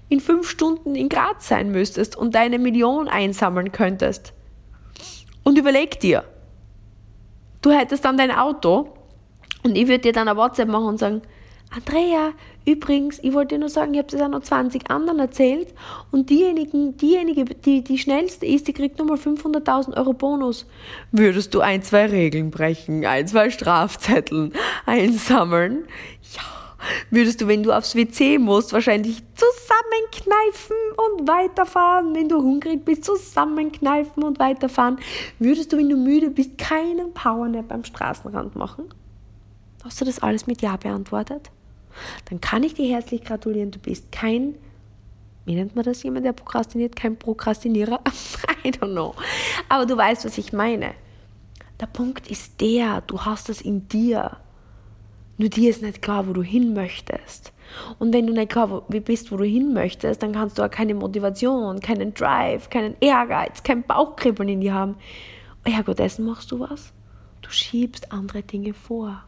in 0.10 0.20
fünf 0.20 0.50
Stunden 0.50 0.96
in 0.96 1.08
Graz 1.08 1.48
sein 1.48 1.72
müsstest 1.72 2.18
und 2.18 2.34
deine 2.34 2.58
Million 2.58 3.08
einsammeln 3.08 3.72
könntest. 3.72 4.34
Und 5.44 5.60
überleg 5.60 6.00
dir, 6.00 6.24
du 7.62 7.72
hättest 7.72 8.04
dann 8.06 8.18
dein 8.18 8.32
Auto 8.32 8.90
und 9.64 9.78
ich 9.78 9.88
würde 9.88 10.00
dir 10.00 10.14
dann 10.14 10.28
eine 10.28 10.38
WhatsApp 10.38 10.68
machen 10.68 10.86
und 10.86 10.98
sagen, 10.98 11.22
Andrea, 11.74 12.34
übrigens, 12.66 13.20
ich 13.24 13.32
wollte 13.32 13.56
dir 13.56 13.60
nur 13.60 13.70
sagen, 13.70 13.94
ich 13.94 14.00
habe 14.00 14.12
das 14.12 14.20
auch 14.22 14.28
noch 14.28 14.42
20 14.42 14.92
anderen 14.92 15.20
erzählt 15.20 15.74
und 16.12 16.30
diejenigen, 16.30 16.98
diejenige, 16.98 17.46
die 17.46 17.82
die 17.82 17.98
schnellste 17.98 18.46
ist, 18.46 18.68
die 18.68 18.74
kriegt 18.74 19.00
nochmal 19.00 19.18
500.000 19.18 19.96
Euro 19.96 20.12
Bonus. 20.12 20.66
Würdest 21.14 21.54
du 21.54 21.62
ein, 21.62 21.82
zwei 21.82 22.08
Regeln 22.08 22.52
brechen, 22.52 23.06
ein, 23.06 23.26
zwei 23.26 23.50
Strafzetteln 23.50 24.52
einsammeln? 24.86 25.86
Ja. 26.36 26.42
Würdest 27.10 27.40
du, 27.40 27.48
wenn 27.48 27.64
du 27.64 27.72
aufs 27.72 27.96
WC 27.96 28.38
musst, 28.40 28.74
wahrscheinlich 28.74 29.22
zusammenkneifen 29.36 30.76
und 30.98 31.28
weiterfahren? 31.28 32.16
Wenn 32.16 32.28
du 32.28 32.38
hungrig 32.42 32.84
bist, 32.84 33.06
zusammenkneifen 33.06 34.24
und 34.24 34.40
weiterfahren? 34.40 34.98
Würdest 35.40 35.72
du, 35.72 35.78
wenn 35.78 35.90
du 35.90 35.96
müde 35.96 36.32
bist, 36.32 36.58
keinen 36.58 37.14
Powernap 37.14 37.72
am 37.72 37.84
Straßenrand 37.84 38.56
machen? 38.56 38.86
Hast 39.84 40.02
du 40.02 40.06
das 40.06 40.20
alles 40.20 40.48
mit 40.48 40.62
Ja 40.62 40.76
beantwortet? 40.76 41.52
Dann 42.30 42.42
kann 42.42 42.64
ich 42.64 42.74
dir 42.74 42.94
herzlich 42.94 43.24
gratulieren. 43.24 43.72
Du 43.72 43.80
bist 43.80 44.12
kein, 44.12 44.56
wie 45.46 45.56
nennt 45.56 45.76
man 45.76 45.86
das, 45.86 46.04
jemand, 46.04 46.26
der 46.26 46.34
prokrastiniert? 46.34 46.96
Kein 46.96 47.18
Prokrastinierer? 47.18 48.02
I 48.66 48.70
don't 48.70 48.92
know. 48.92 49.16
Aber 49.70 49.86
du 49.86 49.98
weißt, 49.98 50.26
was 50.26 50.38
ich 50.38 50.54
meine. 50.54 50.94
Der 51.80 51.88
Punkt 51.88 52.28
ist 52.30 52.62
der, 52.62 53.02
du 53.02 53.22
hast 53.22 53.50
es 53.50 53.62
in 53.62 53.88
dir. 53.88 54.38
Nur 55.38 55.50
dir 55.50 55.72
ist 55.72 55.82
nicht 55.82 56.04
klar, 56.04 56.28
wo 56.28 56.34
du 56.34 56.44
hin 56.44 56.74
möchtest. 56.74 57.52
Und 57.98 58.14
wenn 58.14 58.28
du 58.28 58.34
nicht 58.34 58.52
klar 58.52 58.84
bist, 58.88 59.32
wo 59.32 59.38
du 59.38 59.44
hin 59.44 59.74
möchtest, 59.74 60.22
dann 60.22 60.34
kannst 60.34 60.60
du 60.60 60.64
auch 60.64 60.70
keine 60.70 60.94
Motivation, 60.94 61.80
keinen 61.80 62.14
Drive, 62.14 62.70
keinen 62.70 62.96
Ehrgeiz, 63.00 63.64
kein 63.64 63.82
Bauchkribbeln 63.82 64.50
in 64.50 64.62
dir 64.62 64.74
haben. 64.74 64.96
Oh 65.66 65.70
ja, 65.70 65.82
Gott, 65.82 66.00
dessen 66.00 66.26
machst 66.26 66.52
du 66.52 66.60
was. 66.60 66.94
Du 67.42 67.50
schiebst 67.50 68.12
andere 68.12 68.44
Dinge 68.44 68.74
vor. 68.74 69.24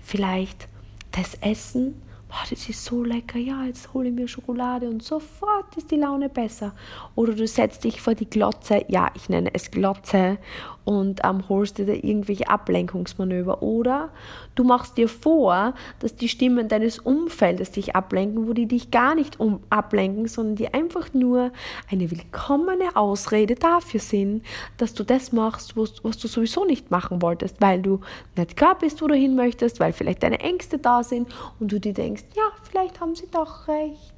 Vielleicht 0.00 0.68
das 1.16 1.34
Essen, 1.40 2.02
boah, 2.28 2.44
das 2.50 2.68
ist 2.68 2.84
so 2.84 3.04
lecker, 3.04 3.38
ja, 3.38 3.64
jetzt 3.64 3.92
hole 3.94 4.08
ich 4.08 4.14
mir 4.14 4.26
Schokolade 4.26 4.88
und 4.88 5.02
sofort 5.02 5.76
ist 5.76 5.90
die 5.90 5.96
Laune 5.96 6.28
besser. 6.28 6.72
Oder 7.14 7.34
du 7.34 7.46
setzt 7.46 7.84
dich 7.84 8.00
vor 8.00 8.14
die 8.14 8.28
Glotze, 8.28 8.84
ja, 8.88 9.10
ich 9.14 9.28
nenne 9.28 9.50
es 9.52 9.70
Glotze 9.70 10.38
und 10.84 11.20
ähm, 11.24 11.48
holst 11.48 11.78
dir 11.78 11.86
da 11.86 11.92
irgendwelche 11.92 12.48
Ablenkungsmanöver. 12.48 13.62
Oder 13.62 14.10
du 14.54 14.64
machst 14.64 14.96
dir 14.96 15.08
vor, 15.08 15.74
dass 16.00 16.14
die 16.14 16.28
Stimmen 16.28 16.68
deines 16.68 16.98
Umfeldes 16.98 17.72
dich 17.72 17.96
ablenken, 17.96 18.46
wo 18.48 18.52
die 18.52 18.66
dich 18.66 18.90
gar 18.90 19.14
nicht 19.14 19.40
um 19.40 19.60
ablenken, 19.70 20.28
sondern 20.28 20.56
die 20.56 20.72
einfach 20.74 21.14
nur 21.14 21.52
eine 21.90 22.10
willkommene 22.10 22.96
Ausrede 22.96 23.54
dafür 23.54 24.00
sind, 24.00 24.44
dass 24.76 24.94
du 24.94 25.04
das 25.04 25.32
machst, 25.32 25.76
was, 25.76 26.04
was 26.04 26.18
du 26.18 26.28
sowieso 26.28 26.64
nicht 26.64 26.90
machen 26.90 27.22
wolltest, 27.22 27.60
weil 27.60 27.80
du 27.80 28.00
nicht 28.36 28.56
klar 28.56 28.76
bist, 28.78 29.00
wo 29.00 29.06
du 29.06 29.14
hin 29.14 29.34
möchtest, 29.34 29.80
weil 29.80 29.92
vielleicht 29.92 30.22
deine 30.22 30.40
Ängste 30.40 30.78
da 30.78 31.02
sind 31.02 31.28
und 31.60 31.72
du 31.72 31.80
dir 31.80 31.94
denkst, 31.94 32.24
ja, 32.34 32.42
vielleicht 32.62 33.00
haben 33.00 33.14
sie 33.14 33.28
doch 33.30 33.68
recht. 33.68 34.12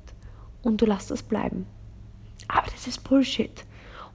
Und 0.62 0.80
du 0.82 0.86
lässt 0.86 1.12
es 1.12 1.22
bleiben. 1.22 1.66
Aber 2.48 2.66
das 2.72 2.86
ist 2.86 3.04
Bullshit. 3.04 3.65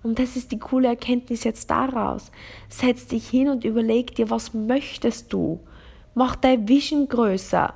Und 0.03 0.19
das 0.19 0.35
ist 0.35 0.51
die 0.51 0.59
coole 0.59 0.87
Erkenntnis 0.87 1.43
jetzt 1.43 1.69
daraus. 1.69 2.31
Setz 2.69 3.07
dich 3.07 3.29
hin 3.29 3.49
und 3.49 3.63
überleg 3.63 4.15
dir, 4.15 4.29
was 4.29 4.53
möchtest 4.53 5.31
du? 5.31 5.59
Mach 6.15 6.35
dein 6.35 6.67
Vision 6.67 7.07
größer. 7.07 7.73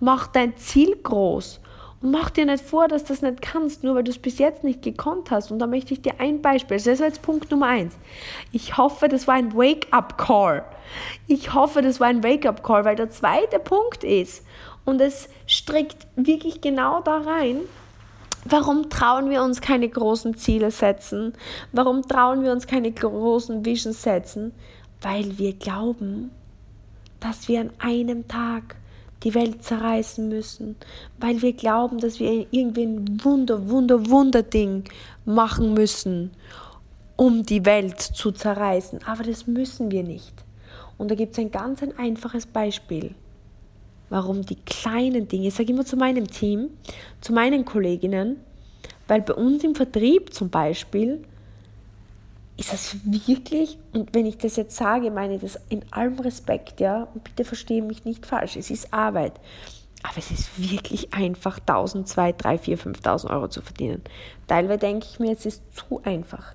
Mach 0.00 0.26
dein 0.26 0.56
Ziel 0.56 0.96
groß. 1.02 1.60
Und 2.02 2.10
mach 2.10 2.30
dir 2.30 2.46
nicht 2.46 2.64
vor, 2.64 2.88
dass 2.88 3.04
du 3.04 3.08
das 3.12 3.22
nicht 3.22 3.42
kannst, 3.42 3.84
nur 3.84 3.94
weil 3.94 4.04
du 4.04 4.10
es 4.10 4.18
bis 4.18 4.38
jetzt 4.38 4.64
nicht 4.64 4.82
gekonnt 4.82 5.30
hast. 5.30 5.50
Und 5.50 5.58
da 5.58 5.66
möchte 5.66 5.92
ich 5.92 6.00
dir 6.00 6.14
ein 6.18 6.40
Beispiel. 6.40 6.78
Das 6.78 6.86
ist 6.86 7.00
jetzt 7.00 7.22
Punkt 7.22 7.50
Nummer 7.50 7.66
eins. 7.66 7.94
Ich 8.52 8.76
hoffe, 8.76 9.08
das 9.08 9.28
war 9.28 9.34
ein 9.34 9.54
Wake-up-Call. 9.54 10.64
Ich 11.26 11.54
hoffe, 11.54 11.82
das 11.82 12.00
war 12.00 12.08
ein 12.08 12.24
Wake-up-Call, 12.24 12.84
weil 12.84 12.96
der 12.96 13.10
zweite 13.10 13.58
Punkt 13.58 14.02
ist, 14.02 14.44
und 14.86 15.00
es 15.00 15.28
strickt 15.46 16.06
wirklich 16.16 16.62
genau 16.62 17.00
da 17.02 17.18
rein, 17.18 17.58
Warum 18.46 18.88
trauen 18.88 19.28
wir 19.28 19.42
uns 19.42 19.60
keine 19.60 19.88
großen 19.88 20.34
Ziele 20.34 20.70
setzen? 20.70 21.34
Warum 21.72 22.02
trauen 22.02 22.42
wir 22.42 22.52
uns 22.52 22.66
keine 22.66 22.90
großen 22.90 23.64
Visions 23.64 24.02
setzen? 24.02 24.52
Weil 25.02 25.38
wir 25.38 25.52
glauben, 25.54 26.30
dass 27.20 27.48
wir 27.48 27.60
an 27.60 27.70
einem 27.78 28.26
Tag 28.28 28.76
die 29.22 29.34
Welt 29.34 29.62
zerreißen 29.62 30.28
müssen, 30.28 30.76
weil 31.18 31.42
wir 31.42 31.52
glauben, 31.52 31.98
dass 31.98 32.18
wir 32.18 32.46
irgendwie 32.50 32.84
ein 32.84 33.22
Wunder, 33.22 33.68
Wunder, 33.68 34.08
Wunderding 34.08 34.84
machen 35.26 35.74
müssen, 35.74 36.30
um 37.16 37.44
die 37.44 37.66
Welt 37.66 38.00
zu 38.00 38.32
zerreißen. 38.32 39.00
Aber 39.04 39.22
das 39.22 39.46
müssen 39.46 39.90
wir 39.90 40.02
nicht. 40.02 40.32
Und 40.96 41.10
da 41.10 41.14
gibt 41.14 41.32
es 41.32 41.38
ein 41.38 41.50
ganz 41.50 41.82
ein 41.82 41.98
einfaches 41.98 42.46
Beispiel, 42.46 43.14
warum 44.10 44.44
die 44.44 44.56
kleinen 44.56 45.28
Dinge, 45.28 45.48
ich 45.48 45.54
sage 45.54 45.72
immer 45.72 45.86
zu 45.86 45.96
meinem 45.96 46.28
Team, 46.28 46.70
zu 47.20 47.32
meinen 47.32 47.64
Kolleginnen, 47.64 48.36
weil 49.08 49.22
bei 49.22 49.34
uns 49.34 49.64
im 49.64 49.74
Vertrieb 49.74 50.34
zum 50.34 50.50
Beispiel 50.50 51.24
ist 52.56 52.72
das 52.72 52.96
wirklich, 53.04 53.78
und 53.94 54.14
wenn 54.14 54.26
ich 54.26 54.36
das 54.36 54.56
jetzt 54.56 54.76
sage, 54.76 55.10
meine 55.10 55.36
ich 55.36 55.40
das 55.40 55.58
in 55.70 55.82
allem 55.92 56.18
Respekt, 56.18 56.78
ja, 56.80 57.08
und 57.14 57.24
bitte 57.24 57.44
verstehe 57.44 57.82
mich 57.82 58.04
nicht 58.04 58.26
falsch, 58.26 58.56
es 58.56 58.70
ist 58.70 58.92
Arbeit, 58.92 59.32
aber 60.02 60.18
es 60.18 60.30
ist 60.30 60.70
wirklich 60.70 61.14
einfach 61.14 61.58
1000, 61.58 62.06
2, 62.06 62.32
3, 62.32 62.58
4, 62.58 62.78
5000 62.78 63.32
Euro 63.32 63.48
zu 63.48 63.62
verdienen. 63.62 64.02
Teilweise 64.46 64.78
denke 64.78 65.06
ich 65.10 65.20
mir, 65.20 65.32
es 65.32 65.46
ist 65.46 65.62
zu 65.74 66.02
einfach. 66.04 66.54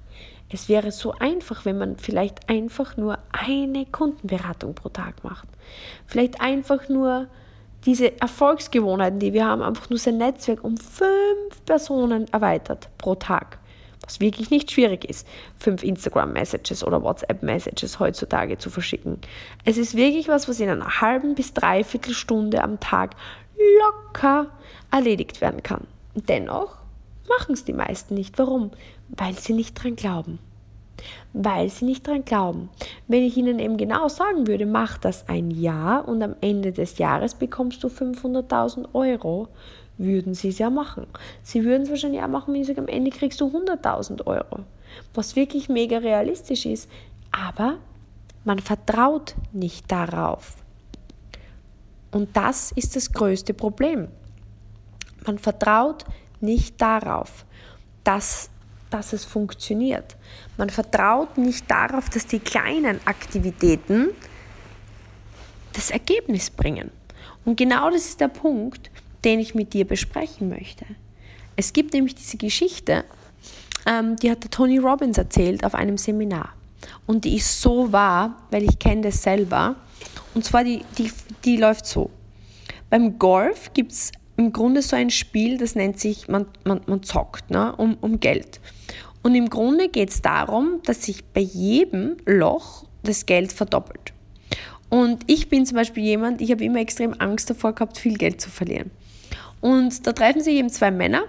Es 0.50 0.70
wäre 0.70 0.92
so 0.92 1.12
einfach, 1.14 1.66
wenn 1.66 1.78
man 1.78 1.98
vielleicht 1.98 2.50
einfach 2.50 2.98
nur 2.98 3.18
eine 3.32 3.86
Kundenberatung 3.86 4.76
pro 4.76 4.90
Tag 4.90 5.24
macht. 5.24 5.48
Vielleicht 6.06 6.40
einfach 6.40 6.88
nur 6.88 7.28
diese 7.86 8.20
Erfolgsgewohnheiten, 8.20 9.20
die 9.20 9.34
wir 9.34 9.46
haben, 9.46 9.62
einfach 9.62 9.90
nur 9.90 10.00
sein 10.00 10.18
Netzwerk 10.18 10.64
um 10.64 10.78
fünf 10.78 11.66
Personen 11.66 12.26
erweitert 12.32 12.90
pro 12.98 13.16
Tag 13.16 13.60
was 14.06 14.20
wirklich 14.20 14.50
nicht 14.50 14.72
schwierig 14.72 15.06
ist, 15.06 15.28
fünf 15.58 15.84
Instagram-Messages 15.84 16.84
oder 16.84 17.04
WhatsApp-Messages 17.04 18.00
heutzutage 18.00 18.58
zu 18.58 18.70
verschicken. 18.70 19.20
Es 19.64 19.78
ist 19.78 19.96
wirklich 19.96 20.28
was, 20.28 20.48
was 20.48 20.60
in 20.60 20.70
einer 20.70 21.02
halben 21.02 21.36
bis 21.36 21.54
dreiviertel 21.54 22.14
Stunde 22.14 22.64
am 22.64 22.80
Tag 22.80 23.16
locker 23.80 24.48
erledigt 24.92 25.42
werden 25.42 25.64
kann. 25.64 25.88
Dennoch 26.14 26.78
machen 27.28 27.54
es 27.54 27.66
die 27.66 27.74
meisten 27.74 28.14
nicht. 28.14 28.38
Warum? 28.38 28.72
Weil 29.10 29.34
sie 29.34 29.54
nicht 29.54 29.82
dran 29.82 29.96
glauben. 29.96 30.40
Weil 31.34 31.70
sie 31.70 31.86
nicht 31.86 32.08
dran 32.08 32.26
glauben. 32.26 32.70
Wenn 33.08 33.24
ich 33.24 33.38
ihnen 33.38 33.60
eben 33.60 33.78
genau 33.78 34.08
sagen 34.08 34.48
würde, 34.48 34.66
mach 34.66 34.98
das 34.98 35.28
ein 35.28 35.52
Jahr 35.52 36.08
und 36.08 36.24
am 36.24 36.36
Ende 36.42 36.72
des 36.72 36.98
Jahres 36.98 37.36
bekommst 37.36 37.84
du 37.84 37.88
500.000 37.88 38.88
Euro, 38.94 39.50
würden 39.98 40.34
sie 40.34 40.50
es 40.50 40.60
ja 40.60 40.70
machen. 40.70 41.08
Sie 41.44 41.64
würden 41.64 41.84
es 41.84 41.90
wahrscheinlich 41.90 42.22
auch 42.22 42.28
machen, 42.28 42.54
wenn 42.54 42.62
ich 42.62 42.68
sage, 42.68 42.82
am 42.82 42.88
Ende 42.88 43.12
kriegst 43.12 43.40
du 43.42 43.48
100.000 43.48 44.26
Euro. 44.26 44.60
Was 45.14 45.36
wirklich 45.36 45.70
mega 45.70 45.98
realistisch 45.98 46.66
ist. 46.66 46.90
Aber 47.32 47.78
man 48.44 48.60
vertraut 48.60 49.36
nicht 49.52 49.92
darauf. 49.92 50.58
Und 52.12 52.38
das 52.38 52.72
ist 52.72 52.96
das 52.96 53.12
größte 53.12 53.54
Problem. 53.54 54.08
Man 55.26 55.38
vertraut 55.38 56.06
nicht 56.40 56.80
darauf, 56.82 57.46
dass, 58.04 58.50
dass 58.96 59.12
es 59.12 59.26
funktioniert. 59.26 60.16
Man 60.58 60.70
vertraut 60.70 61.38
nicht 61.38 61.70
darauf, 61.70 62.10
dass 62.10 62.28
die 62.28 62.40
kleinen 62.40 63.00
Aktivitäten 63.06 64.08
das 65.74 65.92
Ergebnis 65.92 66.50
bringen. 66.50 66.92
Und 67.44 67.58
genau 67.58 67.90
das 67.90 68.06
ist 68.06 68.22
der 68.22 68.30
Punkt, 68.30 68.90
den 69.26 69.42
ich 69.42 69.54
mit 69.54 69.74
dir 69.74 69.86
besprechen 69.86 70.48
möchte. 70.48 70.86
Es 71.58 71.74
gibt 71.74 71.94
nämlich 71.94 72.16
diese 72.16 72.38
Geschichte, 72.38 73.04
ähm, 73.86 74.16
die 74.16 74.32
hat 74.32 74.44
der 74.44 74.52
Tony 74.52 74.78
Robbins 74.78 75.18
erzählt 75.18 75.66
auf 75.66 75.76
einem 75.76 75.98
Seminar. 75.98 76.54
Und 77.06 77.26
die 77.26 77.36
ist 77.36 77.62
so 77.62 77.92
wahr, 77.92 78.38
weil 78.50 78.64
ich 78.64 78.80
kenne 78.80 79.02
das 79.02 79.22
selber. 79.22 79.76
Und 80.34 80.46
zwar, 80.46 80.64
die, 80.64 80.86
die, 80.98 81.12
die 81.44 81.58
läuft 81.58 81.86
so. 81.86 82.10
Beim 82.90 83.20
Golf 83.20 83.74
gibt 83.74 83.92
es 83.92 84.12
im 84.38 84.54
Grunde 84.54 84.82
so 84.82 84.96
ein 84.96 85.10
Spiel, 85.10 85.58
das 85.58 85.76
nennt 85.76 86.00
sich, 86.00 86.28
man, 86.30 86.46
man, 86.64 86.82
man 86.88 87.04
zockt 87.04 87.50
ne, 87.52 87.76
um, 87.76 87.98
um 88.02 88.20
Geld. 88.20 88.60
Und 89.26 89.34
im 89.34 89.50
Grunde 89.50 89.90
geht 89.90 90.12
es 90.12 90.22
darum, 90.22 90.82
dass 90.86 91.06
sich 91.06 91.26
bei 91.26 91.42
jedem 91.42 92.16
Loch 92.28 92.86
das 93.02 93.26
Geld 93.26 93.52
verdoppelt. 93.52 94.14
Und 94.90 95.24
ich 95.26 95.50
bin 95.50 95.66
zum 95.66 95.78
Beispiel 95.78 96.04
jemand, 96.04 96.42
ich 96.42 96.52
habe 96.52 96.64
immer 96.64 96.78
extrem 96.78 97.16
Angst 97.18 97.50
davor 97.50 97.74
gehabt, 97.74 97.98
viel 97.98 98.20
Geld 98.20 98.40
zu 98.40 98.52
verlieren. 98.52 98.92
Und 99.62 100.06
da 100.06 100.14
treffen 100.14 100.44
sich 100.44 100.54
eben 100.54 100.70
zwei 100.70 100.92
Männer. 100.92 101.24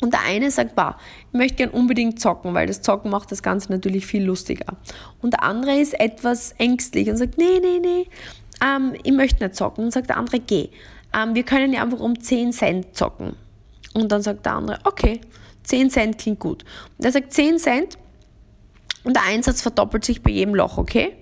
Und 0.00 0.14
der 0.14 0.22
eine 0.22 0.50
sagt, 0.50 0.76
bah, 0.76 0.96
ich 1.30 1.38
möchte 1.38 1.56
gern 1.56 1.68
unbedingt 1.68 2.20
zocken, 2.20 2.54
weil 2.54 2.68
das 2.68 2.80
Zocken 2.80 3.10
macht 3.10 3.30
das 3.30 3.42
Ganze 3.42 3.70
natürlich 3.70 4.06
viel 4.06 4.24
lustiger. 4.24 4.74
Und 5.20 5.34
der 5.34 5.42
andere 5.42 5.76
ist 5.76 6.00
etwas 6.00 6.52
ängstlich 6.52 7.10
und 7.10 7.18
sagt, 7.18 7.36
nee, 7.36 7.60
nee, 7.60 7.80
nee, 7.82 8.08
ähm, 8.66 8.94
ich 9.02 9.12
möchte 9.12 9.44
nicht 9.44 9.56
zocken. 9.56 9.84
Und 9.84 9.90
sagt 9.90 10.08
der 10.08 10.16
andere, 10.16 10.40
geh. 10.40 10.70
Ähm, 11.14 11.34
wir 11.34 11.42
können 11.42 11.74
ja 11.74 11.82
einfach 11.82 12.00
um 12.00 12.18
10 12.18 12.52
Cent 12.52 12.96
zocken. 12.96 13.36
Und 13.92 14.10
dann 14.10 14.22
sagt 14.22 14.46
der 14.46 14.54
andere, 14.54 14.78
okay, 14.84 15.20
10 15.64 15.90
Cent 15.90 16.18
klingt 16.18 16.40
gut. 16.40 16.64
Und 16.98 17.04
er 17.04 17.12
sagt 17.12 17.32
10 17.32 17.58
Cent 17.58 17.98
und 19.02 19.14
der 19.14 19.24
Einsatz 19.24 19.62
verdoppelt 19.62 20.04
sich 20.04 20.22
bei 20.22 20.30
jedem 20.30 20.54
Loch, 20.54 20.78
okay? 20.78 21.16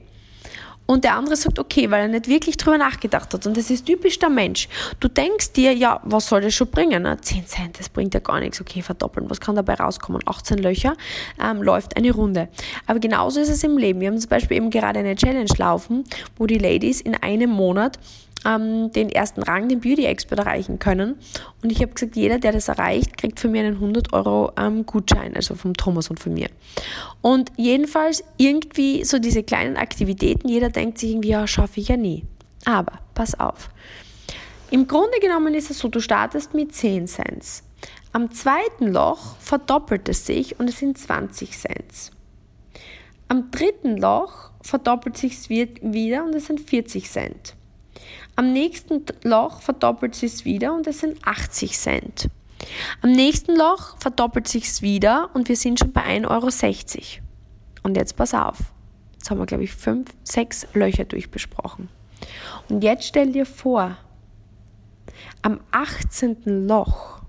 Und 0.85 1.05
der 1.05 1.17
andere 1.17 1.37
sagt, 1.37 1.59
okay, 1.59 1.91
weil 1.91 2.03
er 2.03 2.09
nicht 2.09 2.29
wirklich 2.29 2.57
drüber 2.57 2.77
nachgedacht 2.77 3.33
hat. 3.33 3.47
Und 3.47 3.57
das 3.57 3.71
ist 3.71 3.87
typisch 3.87 4.19
der 4.19 4.29
Mensch. 4.29 4.69
Du 5.01 5.09
denkst 5.09 5.53
dir, 5.53 5.73
ja, 5.73 6.01
was 6.05 6.29
soll 6.29 6.41
das 6.41 6.55
schon 6.55 6.69
bringen? 6.69 7.05
Ne? 7.05 7.19
10 7.21 7.47
Cent, 7.47 7.79
das 7.79 7.89
bringt 7.89 8.15
ja 8.15 8.21
gar 8.21 8.41
nichts. 8.41 8.61
Okay, 8.61 8.83
verdoppeln, 8.83 9.31
was 9.31 9.41
kann 9.41 9.55
dabei 9.55 9.75
rauskommen? 9.75 10.21
18 10.27 10.59
Löcher, 10.59 10.95
ähm, 11.43 11.63
läuft 11.63 11.97
eine 11.97 12.13
Runde. 12.13 12.49
Aber 12.87 12.99
genauso 12.99 13.41
ist 13.41 13.49
es 13.49 13.63
im 13.63 13.79
Leben. 13.79 14.01
Wir 14.01 14.09
haben 14.09 14.19
zum 14.19 14.29
Beispiel 14.29 14.57
eben 14.57 14.71
gerade 14.71 14.99
eine 14.99 15.15
Challenge 15.15 15.53
laufen, 15.57 16.05
wo 16.37 16.47
die 16.47 16.59
Ladies 16.59 17.01
in 17.01 17.15
einem 17.15 17.51
Monat 17.51 17.99
ähm, 18.47 18.93
den 18.93 19.09
ersten 19.09 19.43
Rang, 19.43 19.69
den 19.69 19.81
Beauty-Expert 19.81 20.39
erreichen 20.39 20.79
können. 20.79 21.17
Und 21.63 21.71
ich 21.71 21.81
habe 21.81 21.93
gesagt, 21.93 22.17
jeder, 22.17 22.39
der 22.39 22.53
das 22.53 22.69
erreicht, 22.69 23.17
kriegt 23.17 23.41
von 23.41 23.51
mir 23.51 23.63
einen 23.63 23.75
100 23.75 24.13
Euro 24.13 24.53
ähm, 24.57 24.87
Gutschein, 24.87 25.35
also 25.37 25.55
vom 25.55 25.75
Thomas 25.75 26.11
und 26.11 26.21
von 26.21 26.35
mir. 26.35 26.49
Und 27.21 27.53
jedenfalls 27.57 28.25
irgendwie 28.37 29.05
so 29.05 29.19
diese 29.19 29.43
kleinen 29.43 29.77
Aktivitäten, 29.77 30.49
jeder 30.49 30.71
denkt 30.71 30.99
sich 30.99 31.11
irgendwie, 31.11 31.31
ja, 31.31 31.47
schaffe 31.47 31.81
ich 31.81 31.89
ja 31.89 31.97
nie. 31.97 32.25
Aber 32.65 33.01
pass 33.15 33.39
auf. 33.39 33.71
Im 34.71 34.87
Grunde 34.87 35.19
genommen 35.21 35.55
ist 35.55 35.71
es 35.71 35.79
so, 35.79 35.89
du 35.89 36.01
startest 36.01 36.55
mit 36.55 36.75
10 36.75 37.07
Cent. 37.07 37.63
Am 38.13 38.31
zweiten 38.31 38.89
Loch 38.89 39.37
verdoppelt 39.39 40.09
es 40.09 40.27
sich 40.27 40.59
und 40.59 40.69
es 40.69 40.79
sind 40.79 40.99
20 40.99 41.59
Cent. 41.59 42.11
Am 43.29 43.51
dritten 43.51 43.97
Loch 43.97 44.51
verdoppelt 44.63 45.17
sich 45.17 45.49
wieder 45.49 46.25
und 46.25 46.35
es 46.35 46.47
sind 46.47 46.61
40 46.61 47.11
Cent. 47.11 47.55
Am 48.35 48.53
nächsten 48.53 49.05
Loch 49.25 49.61
verdoppelt 49.61 50.15
sich 50.15 50.33
es 50.33 50.45
wieder 50.45 50.75
und 50.75 50.87
es 50.87 51.01
sind 51.01 51.19
80 51.27 51.79
Cent. 51.79 52.31
Am 53.03 53.13
nächsten 53.13 53.55
Loch 53.57 53.97
verdoppelt 53.99 54.49
sich 54.49 54.65
es 54.65 54.83
wieder 54.83 55.31
und 55.35 55.49
wir 55.49 55.57
sind 55.57 55.79
schon 55.79 55.93
bei 55.93 56.03
1,60 56.03 56.29
Euro. 56.29 56.49
Und 57.83 57.97
jetzt 57.97 58.17
pass 58.17 58.35
auf. 58.35 58.59
Jetzt 59.15 59.31
haben 59.31 59.39
wir, 59.39 59.47
glaube 59.47 59.65
ich, 59.65 59.73
fünf, 59.73 60.11
sechs 60.25 60.67
Löcher 60.73 61.05
durchbesprochen. 61.05 61.89
Und 62.69 62.85
jetzt 62.85 63.05
stell 63.05 63.33
dir 63.33 63.47
vor, 63.47 63.97
am 65.43 65.61
18. 65.73 66.67
Loch 66.67 67.23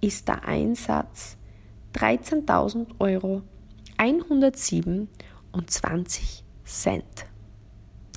ist 0.00 0.26
der 0.28 0.44
Einsatz 0.44 1.36
13.000 1.94 2.86
Euro 2.98 3.42
127 3.98 6.44
Cent. 6.64 7.26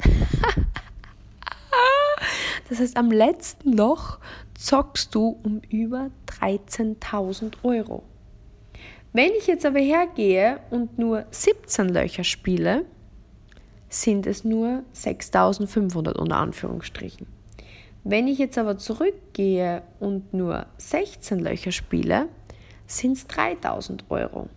Das 2.73 2.79
heißt, 2.79 2.97
am 2.97 3.11
letzten 3.11 3.73
Loch 3.73 4.17
zockst 4.55 5.13
du 5.13 5.37
um 5.43 5.61
über 5.69 6.09
13.000 6.41 7.53
Euro. 7.61 8.01
Wenn 9.11 9.29
ich 9.37 9.45
jetzt 9.45 9.63
aber 9.63 9.77
hergehe 9.77 10.59
und 10.71 10.97
nur 10.97 11.27
17 11.29 11.89
Löcher 11.89 12.23
spiele, 12.23 12.85
sind 13.89 14.25
es 14.25 14.43
nur 14.43 14.81
6.500 14.95 16.17
unter 16.17 16.37
Anführungsstrichen. 16.37 17.27
Wenn 18.03 18.27
ich 18.27 18.39
jetzt 18.39 18.57
aber 18.57 18.79
zurückgehe 18.79 19.83
und 19.99 20.33
nur 20.33 20.65
16 20.77 21.37
Löcher 21.41 21.71
spiele, 21.71 22.27
sind 22.87 23.17
es 23.17 23.27
3000 23.27 24.05
Euro. 24.09 24.49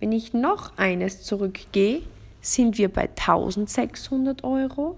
Wenn 0.00 0.10
ich 0.10 0.34
noch 0.34 0.76
eines 0.78 1.22
zurückgehe, 1.22 2.02
sind 2.40 2.76
wir 2.76 2.92
bei 2.92 3.02
1600 3.02 4.42
Euro 4.42 4.96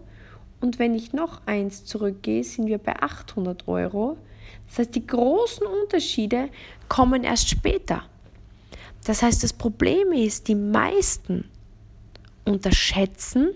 und 0.60 0.78
wenn 0.78 0.94
ich 0.94 1.12
noch 1.12 1.40
eins 1.46 1.84
zurückgehe, 1.84 2.42
sind 2.42 2.66
wir 2.66 2.78
bei 2.78 3.00
800 3.00 3.68
Euro. 3.68 4.16
Das 4.68 4.78
heißt, 4.80 4.94
die 4.94 5.06
großen 5.06 5.66
Unterschiede 5.66 6.48
kommen 6.88 7.24
erst 7.24 7.48
später. 7.48 8.04
Das 9.04 9.22
heißt, 9.22 9.42
das 9.42 9.52
Problem 9.52 10.12
ist, 10.12 10.48
die 10.48 10.54
meisten 10.54 11.48
unterschätzen 12.44 13.50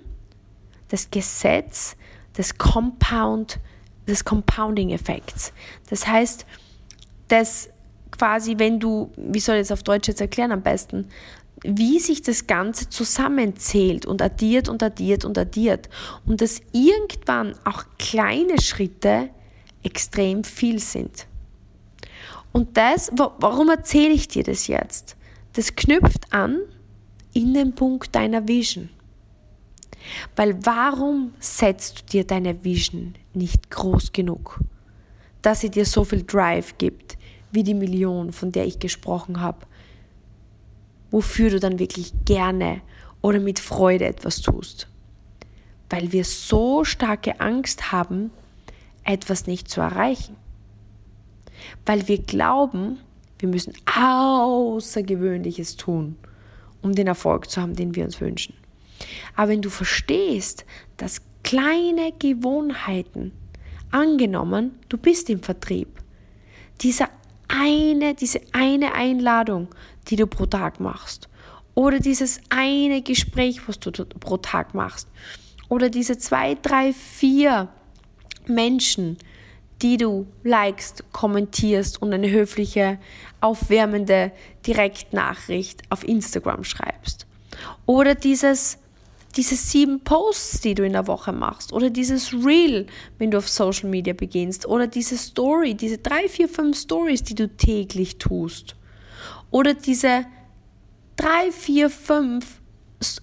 das 0.88 1.10
Gesetz 1.10 1.96
des 2.36 2.56
Compound, 2.58 3.58
des 4.06 4.24
Compounding-Effekts. 4.24 5.52
Das 5.88 6.06
heißt, 6.06 6.46
dass 7.28 7.70
quasi, 8.10 8.58
wenn 8.58 8.78
du, 8.78 9.10
wie 9.16 9.40
soll 9.40 9.56
ich 9.56 9.62
das 9.62 9.72
auf 9.72 9.82
Deutsch 9.82 10.08
jetzt 10.08 10.20
erklären 10.20 10.52
am 10.52 10.62
besten, 10.62 11.08
wie 11.64 11.98
sich 11.98 12.22
das 12.22 12.46
Ganze 12.46 12.88
zusammenzählt 12.88 14.06
und 14.06 14.20
addiert 14.20 14.68
und 14.68 14.82
addiert 14.82 15.24
und 15.24 15.38
addiert. 15.38 15.88
Und 16.26 16.40
dass 16.40 16.60
irgendwann 16.72 17.54
auch 17.64 17.84
kleine 17.98 18.60
Schritte 18.60 19.30
extrem 19.82 20.44
viel 20.44 20.78
sind. 20.78 21.26
Und 22.52 22.76
das, 22.76 23.10
warum 23.16 23.70
erzähle 23.70 24.12
ich 24.12 24.28
dir 24.28 24.44
das 24.44 24.66
jetzt? 24.66 25.16
Das 25.54 25.74
knüpft 25.74 26.32
an 26.32 26.60
in 27.32 27.54
den 27.54 27.74
Punkt 27.74 28.14
deiner 28.14 28.46
Vision. 28.46 28.90
Weil 30.36 30.64
warum 30.64 31.32
setzt 31.38 32.00
du 32.00 32.06
dir 32.06 32.26
deine 32.26 32.64
Vision 32.64 33.14
nicht 33.34 33.70
groß 33.70 34.12
genug, 34.12 34.58
dass 35.40 35.60
sie 35.60 35.70
dir 35.70 35.86
so 35.86 36.04
viel 36.04 36.24
Drive 36.24 36.76
gibt, 36.78 37.16
wie 37.52 37.62
die 37.62 37.74
Million, 37.74 38.32
von 38.32 38.52
der 38.52 38.66
ich 38.66 38.78
gesprochen 38.78 39.40
habe, 39.40 39.66
wofür 41.12 41.50
du 41.50 41.60
dann 41.60 41.78
wirklich 41.78 42.12
gerne 42.24 42.80
oder 43.20 43.38
mit 43.38 43.60
Freude 43.60 44.06
etwas 44.06 44.40
tust. 44.40 44.88
Weil 45.88 46.10
wir 46.10 46.24
so 46.24 46.84
starke 46.84 47.40
Angst 47.40 47.92
haben, 47.92 48.32
etwas 49.04 49.46
nicht 49.46 49.68
zu 49.68 49.80
erreichen. 49.80 50.36
Weil 51.86 52.08
wir 52.08 52.18
glauben, 52.18 52.98
wir 53.38 53.48
müssen 53.48 53.74
Außergewöhnliches 53.86 55.76
tun, 55.76 56.16
um 56.80 56.94
den 56.94 57.06
Erfolg 57.06 57.48
zu 57.48 57.62
haben, 57.62 57.76
den 57.76 57.94
wir 57.94 58.04
uns 58.04 58.20
wünschen. 58.20 58.54
Aber 59.36 59.48
wenn 59.48 59.62
du 59.62 59.70
verstehst, 59.70 60.64
dass 60.96 61.22
kleine 61.44 62.12
Gewohnheiten, 62.18 63.32
angenommen, 63.90 64.78
du 64.88 64.96
bist 64.96 65.28
im 65.30 65.42
Vertrieb, 65.42 65.88
dieser 66.80 67.08
eine, 67.48 68.14
diese 68.14 68.40
eine 68.52 68.94
Einladung, 68.94 69.68
die 70.08 70.16
du 70.16 70.26
pro 70.26 70.46
Tag 70.46 70.80
machst, 70.80 71.28
oder 71.74 71.98
dieses 71.98 72.40
eine 72.50 73.02
Gespräch, 73.02 73.66
was 73.66 73.78
du 73.78 73.90
pro 73.90 74.36
Tag 74.36 74.74
machst, 74.74 75.08
oder 75.68 75.88
diese 75.88 76.18
zwei, 76.18 76.54
drei, 76.54 76.92
vier 76.92 77.68
Menschen, 78.46 79.16
die 79.80 79.96
du 79.96 80.26
likest, 80.44 81.04
kommentierst 81.12 82.00
und 82.00 82.12
eine 82.12 82.30
höfliche, 82.30 82.98
aufwärmende 83.40 84.32
Direktnachricht 84.66 85.82
auf 85.88 86.06
Instagram 86.06 86.62
schreibst. 86.62 87.26
Oder 87.86 88.14
dieses 88.14 88.78
diese 89.36 89.56
sieben 89.56 90.00
Posts, 90.00 90.60
die 90.60 90.74
du 90.74 90.84
in 90.84 90.92
der 90.92 91.06
Woche 91.06 91.32
machst, 91.32 91.72
oder 91.72 91.90
dieses 91.90 92.32
Reel, 92.32 92.86
wenn 93.18 93.30
du 93.30 93.38
auf 93.38 93.48
Social 93.48 93.88
Media 93.88 94.12
beginnst, 94.12 94.66
oder 94.66 94.86
diese 94.86 95.16
Story, 95.16 95.74
diese 95.74 95.98
drei, 95.98 96.28
vier, 96.28 96.48
fünf 96.48 96.78
Stories, 96.78 97.22
die 97.22 97.34
du 97.34 97.48
täglich 97.48 98.18
tust, 98.18 98.76
oder 99.52 99.74
diese 99.74 100.26
drei, 101.14 101.52
vier, 101.52 101.88
fünf 101.88 102.60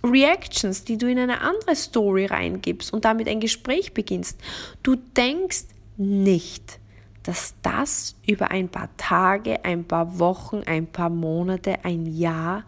Reactions, 0.03 0.83
die 0.85 0.97
du 0.97 1.09
in 1.09 1.19
eine 1.19 1.41
andere 1.41 1.75
Story 1.75 2.25
reingibst 2.25 2.93
und 2.93 3.03
damit 3.03 3.27
ein 3.27 3.39
Gespräch 3.39 3.93
beginnst. 3.93 4.39
Du 4.83 4.95
denkst 4.95 5.65
nicht, 5.97 6.79
dass 7.23 7.55
das 7.61 8.15
über 8.25 8.51
ein 8.51 8.69
paar 8.69 8.89
Tage, 8.97 9.65
ein 9.65 9.85
paar 9.85 10.19
Wochen, 10.19 10.61
ein 10.65 10.87
paar 10.87 11.09
Monate, 11.09 11.83
ein 11.83 12.05
Jahr 12.05 12.63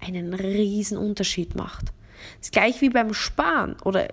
einen 0.00 0.34
riesen 0.34 0.98
Unterschied 0.98 1.54
macht. 1.54 1.86
Das 2.38 2.48
ist 2.48 2.52
gleich 2.52 2.80
wie 2.80 2.90
beim 2.90 3.14
Sparen. 3.14 3.76
Oder 3.84 4.08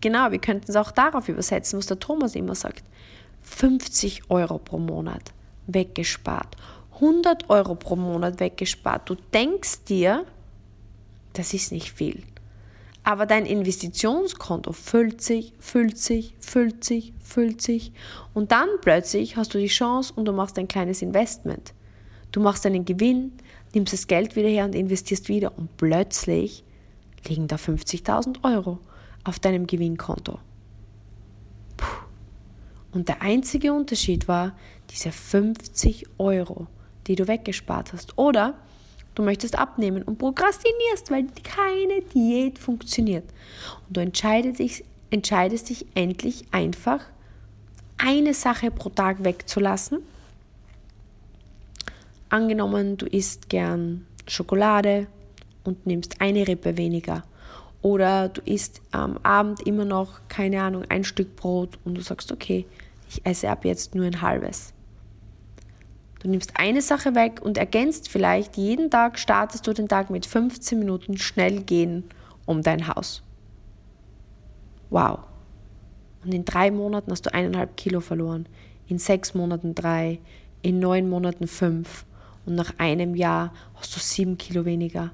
genau, 0.00 0.30
wir 0.30 0.38
könnten 0.38 0.70
es 0.70 0.76
auch 0.76 0.90
darauf 0.90 1.28
übersetzen, 1.28 1.78
was 1.78 1.86
der 1.86 1.98
Thomas 1.98 2.34
immer 2.34 2.54
sagt. 2.54 2.84
50 3.42 4.30
Euro 4.30 4.58
pro 4.58 4.78
Monat 4.78 5.32
weggespart. 5.66 6.56
100 6.96 7.48
Euro 7.50 7.74
pro 7.74 7.96
Monat 7.96 8.40
weggespart. 8.40 9.08
Du 9.08 9.14
denkst 9.32 9.84
dir, 9.84 10.24
das 11.32 11.54
ist 11.54 11.72
nicht 11.72 11.92
viel. 11.92 12.22
Aber 13.04 13.24
dein 13.24 13.46
Investitionskonto 13.46 14.72
füllt 14.72 15.20
sich, 15.20 15.52
füllt 15.60 15.96
sich, 15.96 16.34
füllt 16.40 16.82
sich, 16.82 17.12
füllt 17.22 17.62
sich. 17.62 17.92
Und 18.34 18.50
dann 18.50 18.68
plötzlich 18.80 19.36
hast 19.36 19.54
du 19.54 19.58
die 19.58 19.68
Chance 19.68 20.12
und 20.16 20.24
du 20.24 20.32
machst 20.32 20.58
ein 20.58 20.66
kleines 20.66 21.02
Investment. 21.02 21.72
Du 22.32 22.40
machst 22.40 22.66
einen 22.66 22.84
Gewinn, 22.84 23.32
nimmst 23.74 23.92
das 23.92 24.08
Geld 24.08 24.34
wieder 24.34 24.48
her 24.48 24.64
und 24.64 24.74
investierst 24.74 25.28
wieder. 25.28 25.56
Und 25.56 25.76
plötzlich 25.76 26.64
liegen 27.28 27.46
da 27.46 27.56
50.000 27.56 28.42
Euro 28.42 28.80
auf 29.22 29.38
deinem 29.38 29.66
Gewinnkonto. 29.66 30.40
Puh. 31.76 31.86
Und 32.92 33.08
der 33.08 33.22
einzige 33.22 33.72
Unterschied 33.72 34.26
war 34.26 34.56
diese 34.90 35.12
50 35.12 36.06
Euro, 36.18 36.66
die 37.06 37.14
du 37.14 37.28
weggespart 37.28 37.92
hast. 37.92 38.16
Oder 38.18 38.54
du 39.14 39.22
möchtest 39.22 39.58
abnehmen 39.58 40.02
und 40.02 40.18
prokrastinierst, 40.18 41.10
weil 41.10 41.26
keine 41.42 42.02
Diät 42.14 42.58
funktioniert. 42.58 43.24
Und 43.88 43.96
du 43.96 44.00
entscheidest 44.00 44.58
dich, 44.58 44.84
entscheidest 45.10 45.70
dich 45.70 45.86
endlich 45.94 46.44
einfach, 46.50 47.00
eine 47.98 48.34
Sache 48.34 48.70
pro 48.70 48.90
Tag 48.90 49.24
wegzulassen. 49.24 49.98
Angenommen, 52.28 52.96
du 52.96 53.06
isst 53.06 53.48
gern 53.48 54.06
Schokolade 54.26 55.06
und 55.64 55.86
nimmst 55.86 56.20
eine 56.20 56.46
Rippe 56.46 56.76
weniger. 56.76 57.24
Oder 57.82 58.28
du 58.28 58.40
isst 58.42 58.82
am 58.90 59.18
Abend 59.22 59.62
immer 59.66 59.84
noch, 59.84 60.20
keine 60.28 60.60
Ahnung, 60.62 60.84
ein 60.88 61.04
Stück 61.04 61.36
Brot 61.36 61.78
und 61.84 61.94
du 61.94 62.00
sagst, 62.00 62.32
okay, 62.32 62.66
ich 63.08 63.24
esse 63.24 63.48
ab 63.48 63.64
jetzt 63.64 63.94
nur 63.94 64.04
ein 64.04 64.20
halbes. 64.20 64.72
Du 66.26 66.32
nimmst 66.32 66.54
eine 66.56 66.82
Sache 66.82 67.14
weg 67.14 67.40
und 67.40 67.56
ergänzt 67.56 68.08
vielleicht, 68.08 68.56
jeden 68.56 68.90
Tag 68.90 69.16
startest 69.16 69.64
du 69.64 69.72
den 69.72 69.86
Tag 69.86 70.10
mit 70.10 70.26
15 70.26 70.76
Minuten 70.76 71.18
schnell 71.18 71.62
gehen 71.62 72.02
um 72.46 72.62
dein 72.62 72.88
Haus. 72.88 73.22
Wow. 74.90 75.20
Und 76.24 76.34
in 76.34 76.44
drei 76.44 76.72
Monaten 76.72 77.12
hast 77.12 77.26
du 77.26 77.32
eineinhalb 77.32 77.76
Kilo 77.76 78.00
verloren. 78.00 78.48
In 78.88 78.98
sechs 78.98 79.34
Monaten 79.34 79.76
drei. 79.76 80.18
In 80.62 80.80
neun 80.80 81.08
Monaten 81.08 81.46
fünf. 81.46 82.04
Und 82.44 82.56
nach 82.56 82.74
einem 82.78 83.14
Jahr 83.14 83.52
hast 83.76 83.94
du 83.94 84.00
sieben 84.00 84.36
Kilo 84.36 84.64
weniger 84.64 85.12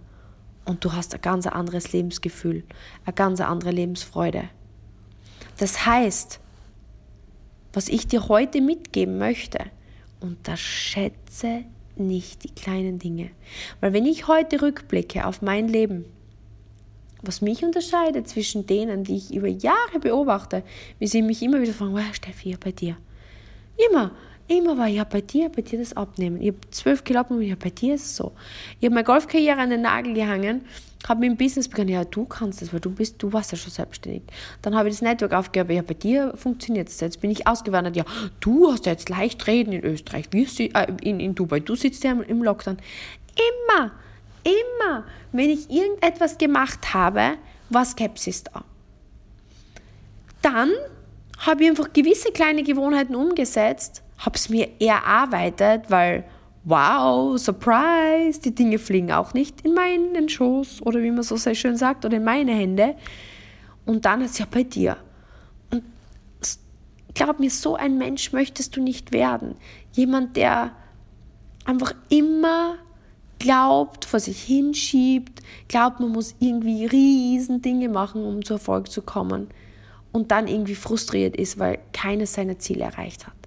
und 0.65 0.83
du 0.83 0.95
hast 0.95 1.15
ein 1.15 1.21
ganz 1.21 1.47
anderes 1.47 1.93
Lebensgefühl, 1.93 2.65
eine 3.05 3.13
ganz 3.13 3.39
andere 3.43 3.71
Lebensfreude. 3.71 4.45
Das 5.59 5.85
heißt, 5.85 6.41
was 7.75 7.89
ich 7.89 8.07
dir 8.07 8.29
heute 8.29 8.63
mitgeben 8.63 9.19
möchte, 9.19 9.59
unterschätze 10.23 11.65
nicht 11.97 12.45
die 12.45 12.55
kleinen 12.55 12.99
Dinge. 12.99 13.31
Weil 13.81 13.93
wenn 13.93 14.07
ich 14.07 14.29
heute 14.29 14.63
rückblicke 14.63 15.27
auf 15.27 15.43
mein 15.43 15.69
Leben, 15.69 16.05
was 17.23 17.41
mich 17.41 17.63
unterscheidet 17.63 18.29
zwischen 18.29 18.67
denen, 18.67 19.05
die 19.05 19.17
ich 19.17 19.35
über 19.35 19.49
Jahre 19.49 20.01
beobachte, 20.01 20.63
wie 20.99 21.07
sie 21.07 21.23
mich 21.23 21.43
immer 21.43 21.61
wieder 21.61 21.73
fragen, 21.73 21.95
wow, 21.95 22.15
Steffi, 22.15 22.57
bei 22.63 22.73
dir. 22.73 22.97
Immer. 23.91 24.13
Immer 24.49 24.77
war, 24.77 24.87
ja, 24.87 25.05
bei 25.05 25.21
dir, 25.21 25.49
bei 25.49 25.63
dir 25.63 25.79
das 25.79 25.97
Abnehmen. 25.97 26.41
Ich 26.41 26.49
habe 26.49 26.59
zwölf 26.71 27.05
Kilo 27.05 27.21
abgenommen, 27.21 27.49
ja, 27.49 27.57
bei 27.57 27.71
dir 27.71 27.95
ist 27.95 28.07
es 28.07 28.17
so. 28.17 28.33
Ich 28.79 28.85
habe 28.85 28.95
meine 28.95 29.05
Golfkarriere 29.05 29.59
an 29.59 29.71
den 29.71 29.83
Nagel 29.83 30.15
gehangen, 30.15 30.63
habe 31.09 31.21
mit 31.21 31.31
dem 31.31 31.37
Business 31.37 31.69
begonnen, 31.69 31.91
ja, 31.91 32.05
du 32.05 32.25
kannst 32.25 32.61
das, 32.61 32.73
weil 32.73 32.81
du 32.81 32.91
bist, 32.91 33.23
du 33.23 33.33
warst 33.33 33.53
ja 33.53 33.59
schon 33.59 33.71
selbstständig. 33.71 34.23
Dann 34.61 34.75
habe 34.75 34.89
ich 34.89 34.95
das 34.97 35.03
Network 35.03 35.33
aufgegeben, 35.33 35.75
ja, 35.75 35.83
bei 35.83 35.95
dir 35.95 36.35
funktioniert 36.37 36.89
es 36.89 37.01
jetzt. 37.01 37.21
Bin 37.21 37.31
ich 37.31 37.47
ausgewandert, 37.47 37.97
ja, 37.97 38.05
du 38.41 38.71
hast 38.71 38.87
ja 38.87 38.93
jetzt 38.93 39.09
leicht 39.09 39.47
reden 39.47 39.73
in 39.73 39.85
Österreich, 39.85 40.27
wir, 40.33 40.47
äh, 40.59 40.93
in, 41.03 41.21
in 41.21 41.35
Dubai, 41.35 41.61
du 41.61 41.75
sitzt 41.75 42.05
ja 42.05 42.13
im 42.13 42.43
Lockdown. 42.43 42.79
Immer, 43.37 43.93
immer, 44.45 45.05
wenn 45.33 45.51
ich 45.51 45.71
irgendetwas 45.71 46.37
gemacht 46.37 46.95
habe, 46.95 47.37
war 47.71 47.85
Skepsis 47.85 48.45
da. 48.45 48.65
Dann 50.43 50.73
habe 51.39 51.65
ich 51.65 51.71
einfach 51.71 51.93
gewisse 51.93 52.33
kleine 52.33 52.63
Gewohnheiten 52.63 53.15
umgesetzt, 53.15 54.02
habe 54.25 54.37
es 54.37 54.49
mir 54.49 54.69
erarbeitet, 54.81 55.91
weil 55.91 56.25
wow, 56.65 57.37
surprise, 57.39 58.41
die 58.41 58.55
Dinge 58.55 58.79
fliegen 58.79 59.11
auch 59.11 59.35
nicht 59.35 59.63
in 59.63 59.75
meinen 59.75 60.29
Schoß 60.29 60.83
oder 60.83 61.03
wie 61.03 61.11
man 61.11 61.23
so 61.23 61.37
sehr 61.37 61.55
schön 61.55 61.77
sagt 61.77 62.05
oder 62.05 62.17
in 62.17 62.25
meine 62.25 62.53
Hände. 62.53 62.95
Und 63.85 64.05
dann 64.05 64.21
ist 64.21 64.39
ja 64.39 64.47
bei 64.49 64.63
dir. 64.63 64.97
Und 65.73 65.83
glaub 67.15 67.41
mir, 67.41 67.51
so 67.51 67.75
ein 67.75 67.99
Mensch 67.99 68.33
möchtest 68.33 68.77
du 68.77 68.81
nicht 68.83 69.13
werden. 69.13 69.57
Jemand, 69.93 70.37
der 70.37 70.71
einfach 71.65 71.95
immer 72.09 72.77
glaubt, 73.41 74.05
vor 74.05 74.21
sich 74.21 74.41
hinschiebt, 74.41 75.43
glaubt, 75.67 75.99
man 75.99 76.11
muss 76.11 76.37
irgendwie 76.39 76.87
riesen 76.87 77.61
Dinge 77.61 77.89
machen, 77.89 78.25
um 78.25 78.45
zu 78.45 78.55
Erfolg 78.55 78.89
zu 78.89 79.03
kommen 79.03 79.49
und 80.13 80.31
dann 80.31 80.47
irgendwie 80.47 80.77
frustriert 80.77 81.37
ist, 81.37 81.59
weil 81.59 81.81
keines 81.93 82.35
seiner 82.35 82.61
Ziele 82.61 82.85
erreicht 82.85 83.27
hat. 83.27 83.42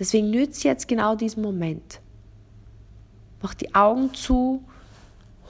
Deswegen 0.00 0.30
nützt 0.30 0.64
jetzt 0.64 0.88
genau 0.88 1.14
diesen 1.14 1.42
Moment. 1.42 2.00
Mach 3.42 3.52
die 3.52 3.74
Augen 3.74 4.14
zu, 4.14 4.64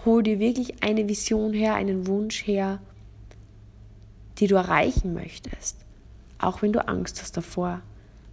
hol 0.05 0.25
dir 0.25 0.41
wirklich 0.41 0.83
eine 0.83 1.09
Vision 1.09 1.53
her, 1.53 1.75
einen 1.75 2.09
Wunsch 2.09 2.47
her, 2.47 2.81
die 4.39 4.49
du 4.49 4.57
erreichen 4.57 5.15
möchtest. 5.15 5.77
Auch 6.39 6.63
wenn 6.63 6.73
du 6.73 6.87
Angst 6.87 7.23
hast 7.23 7.37
davor. 7.37 7.81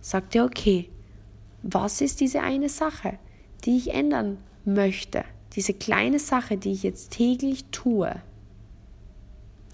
Sag 0.02 0.32
dir, 0.32 0.44
okay, 0.44 0.90
was 1.62 2.02
ist 2.02 2.20
diese 2.20 2.42
eine 2.42 2.70
Sache, 2.70 3.20
die 3.64 3.78
ich 3.78 3.94
ändern 3.94 4.38
möchte, 4.66 5.24
diese 5.54 5.74
kleine 5.74 6.18
Sache, 6.18 6.58
die 6.58 6.72
ich 6.72 6.82
jetzt 6.82 7.12
täglich 7.12 7.66
tue, 7.72 8.16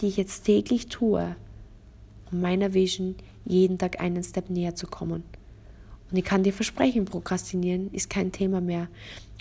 die 0.01 0.08
ich 0.08 0.17
jetzt 0.17 0.43
täglich 0.43 0.88
tue, 0.88 1.38
um 2.32 2.41
meiner 2.41 2.73
Vision 2.73 3.15
jeden 3.45 3.77
Tag 3.77 4.01
einen 4.01 4.23
Step 4.23 4.49
näher 4.49 4.75
zu 4.75 4.88
kommen. 4.88 5.23
Und 6.13 6.19
ich 6.19 6.26
kann 6.26 6.43
dir 6.43 6.54
versprechen, 6.54 7.06
Prokrastinieren 7.06 7.91
ist 7.91 8.08
kein 8.08 8.32
Thema 8.32 8.62
mehr. 8.62 8.88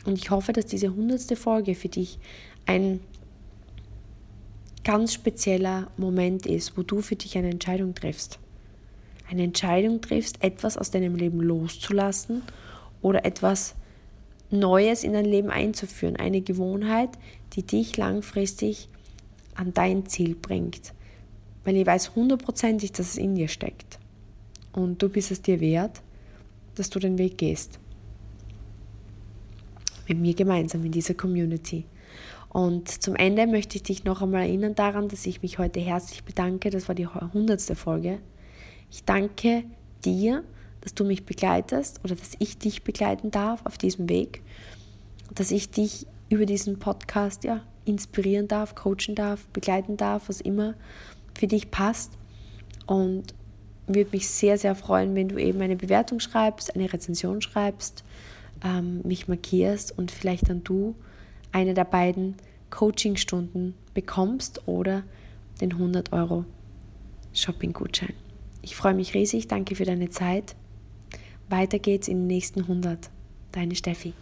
Und 0.07 0.19
ich 0.19 0.31
hoffe, 0.31 0.55
dass 0.55 0.65
diese 0.65 0.95
hundertste 0.95 1.37
Folge 1.37 1.75
für 1.75 1.91
dich 1.91 2.19
ein 2.65 3.01
ganz 4.83 5.13
spezieller 5.13 5.91
Moment 5.99 6.47
ist, 6.47 6.79
wo 6.79 6.83
du 6.83 7.03
für 7.03 7.15
dich 7.15 7.37
eine 7.37 7.51
Entscheidung 7.51 7.95
triffst. 7.95 8.39
Eine 9.31 9.43
Entscheidung 9.43 10.01
triffst, 10.01 10.43
etwas 10.43 10.79
aus 10.79 10.91
deinem 10.91 11.15
Leben 11.15 11.43
loszulassen 11.43 12.41
oder 13.03 13.27
etwas 13.27 13.75
Neues 14.51 15.05
in 15.05 15.13
dein 15.13 15.27
Leben 15.27 15.51
einzuführen. 15.51 16.17
Eine 16.17 16.41
Gewohnheit, 16.41 17.11
die 17.53 17.65
dich 17.65 17.99
langfristig 17.99 18.89
an 19.57 19.75
dein 19.75 20.07
Ziel 20.07 20.37
bringt. 20.37 20.95
Weil 21.65 21.77
ich 21.77 21.87
weiß 21.87 22.17
hundertprozentig, 22.17 22.93
dass 22.93 23.11
es 23.11 23.19
in 23.19 23.35
dir 23.35 23.49
steckt. 23.49 23.99
Und 24.73 25.03
du 25.03 25.11
bist 25.11 25.31
es 25.31 25.43
dir 25.43 25.61
wert, 25.61 26.01
dass 26.75 26.91
du 26.91 26.99
den 26.99 27.19
Weg 27.19 27.39
gehst. 27.39 27.79
Mit 30.09 30.19
mir 30.19 30.35
gemeinsam 30.35 30.85
in 30.85 30.93
dieser 30.93 31.15
Community. 31.15 31.85
Und 32.49 33.03
zum 33.03 33.17
Ende 33.17 33.47
möchte 33.47 33.77
ich 33.77 33.83
dich 33.83 34.05
noch 34.05 34.21
einmal 34.21 34.43
erinnern 34.43 34.75
daran, 34.75 35.09
dass 35.09 35.25
ich 35.25 35.41
mich 35.41 35.59
heute 35.59 35.81
herzlich 35.81 36.25
bedanke. 36.25 36.69
Das 36.69 36.87
war 36.87 36.95
die 36.95 37.07
hundertste 37.07 37.75
Folge. 37.75 38.19
Ich 38.91 39.05
danke 39.05 39.65
dir, 40.05 40.45
dass 40.83 40.95
du 40.95 41.05
mich 41.05 41.25
begleitest 41.25 42.01
oder 42.05 42.15
dass 42.15 42.33
ich 42.41 42.59
dich 42.59 42.83
begleiten 42.83 43.31
darf 43.31 43.65
auf 43.65 43.79
diesem 43.79 44.09
Weg. 44.11 44.43
Dass 45.35 45.51
ich 45.51 45.71
dich 45.71 46.07
über 46.29 46.45
diesen 46.45 46.79
Podcast 46.79 47.45
ja, 47.45 47.63
inspirieren 47.87 48.49
darf, 48.49 48.75
coachen 48.75 49.15
darf, 49.15 49.47
begleiten 49.49 49.97
darf, 49.97 50.29
was 50.29 50.41
immer 50.41 50.75
für 51.35 51.47
dich 51.47 51.71
passt. 51.71 52.13
Und 52.87 53.35
würde 53.87 54.11
mich 54.13 54.29
sehr, 54.29 54.59
sehr 54.59 54.75
freuen, 54.75 55.15
wenn 55.15 55.29
du 55.29 55.39
eben 55.39 55.61
eine 55.61 55.77
Bewertung 55.77 56.21
schreibst, 56.21 56.75
eine 56.75 56.93
Rezension 56.93 57.43
schreibst, 57.43 58.05
ähm, 58.65 59.01
mich 59.03 59.29
markierst 59.29 59.97
und 59.97 60.11
vielleicht 60.11 60.49
dann 60.49 60.63
du 60.65 60.95
eine 61.51 61.75
der 61.75 61.85
beiden 61.85 62.37
Coachingstunden 62.71 63.75
bekommst 63.95 64.67
oder 64.67 65.03
den 65.61 65.73
100 65.73 66.13
Euro 66.13 66.45
Shopping-Gutschein. 67.35 68.15
Ich 68.63 68.77
freue 68.77 68.95
mich 68.95 69.15
riesig, 69.15 69.49
danke 69.49 69.75
für 69.75 69.85
deine 69.85 70.11
Zeit. 70.11 70.55
Weiter 71.49 71.79
geht's 71.79 72.09
in 72.09 72.19
den 72.19 72.27
nächsten 72.29 72.61
100. 72.63 73.11
Deine 73.51 73.75
Steffi. 73.75 74.15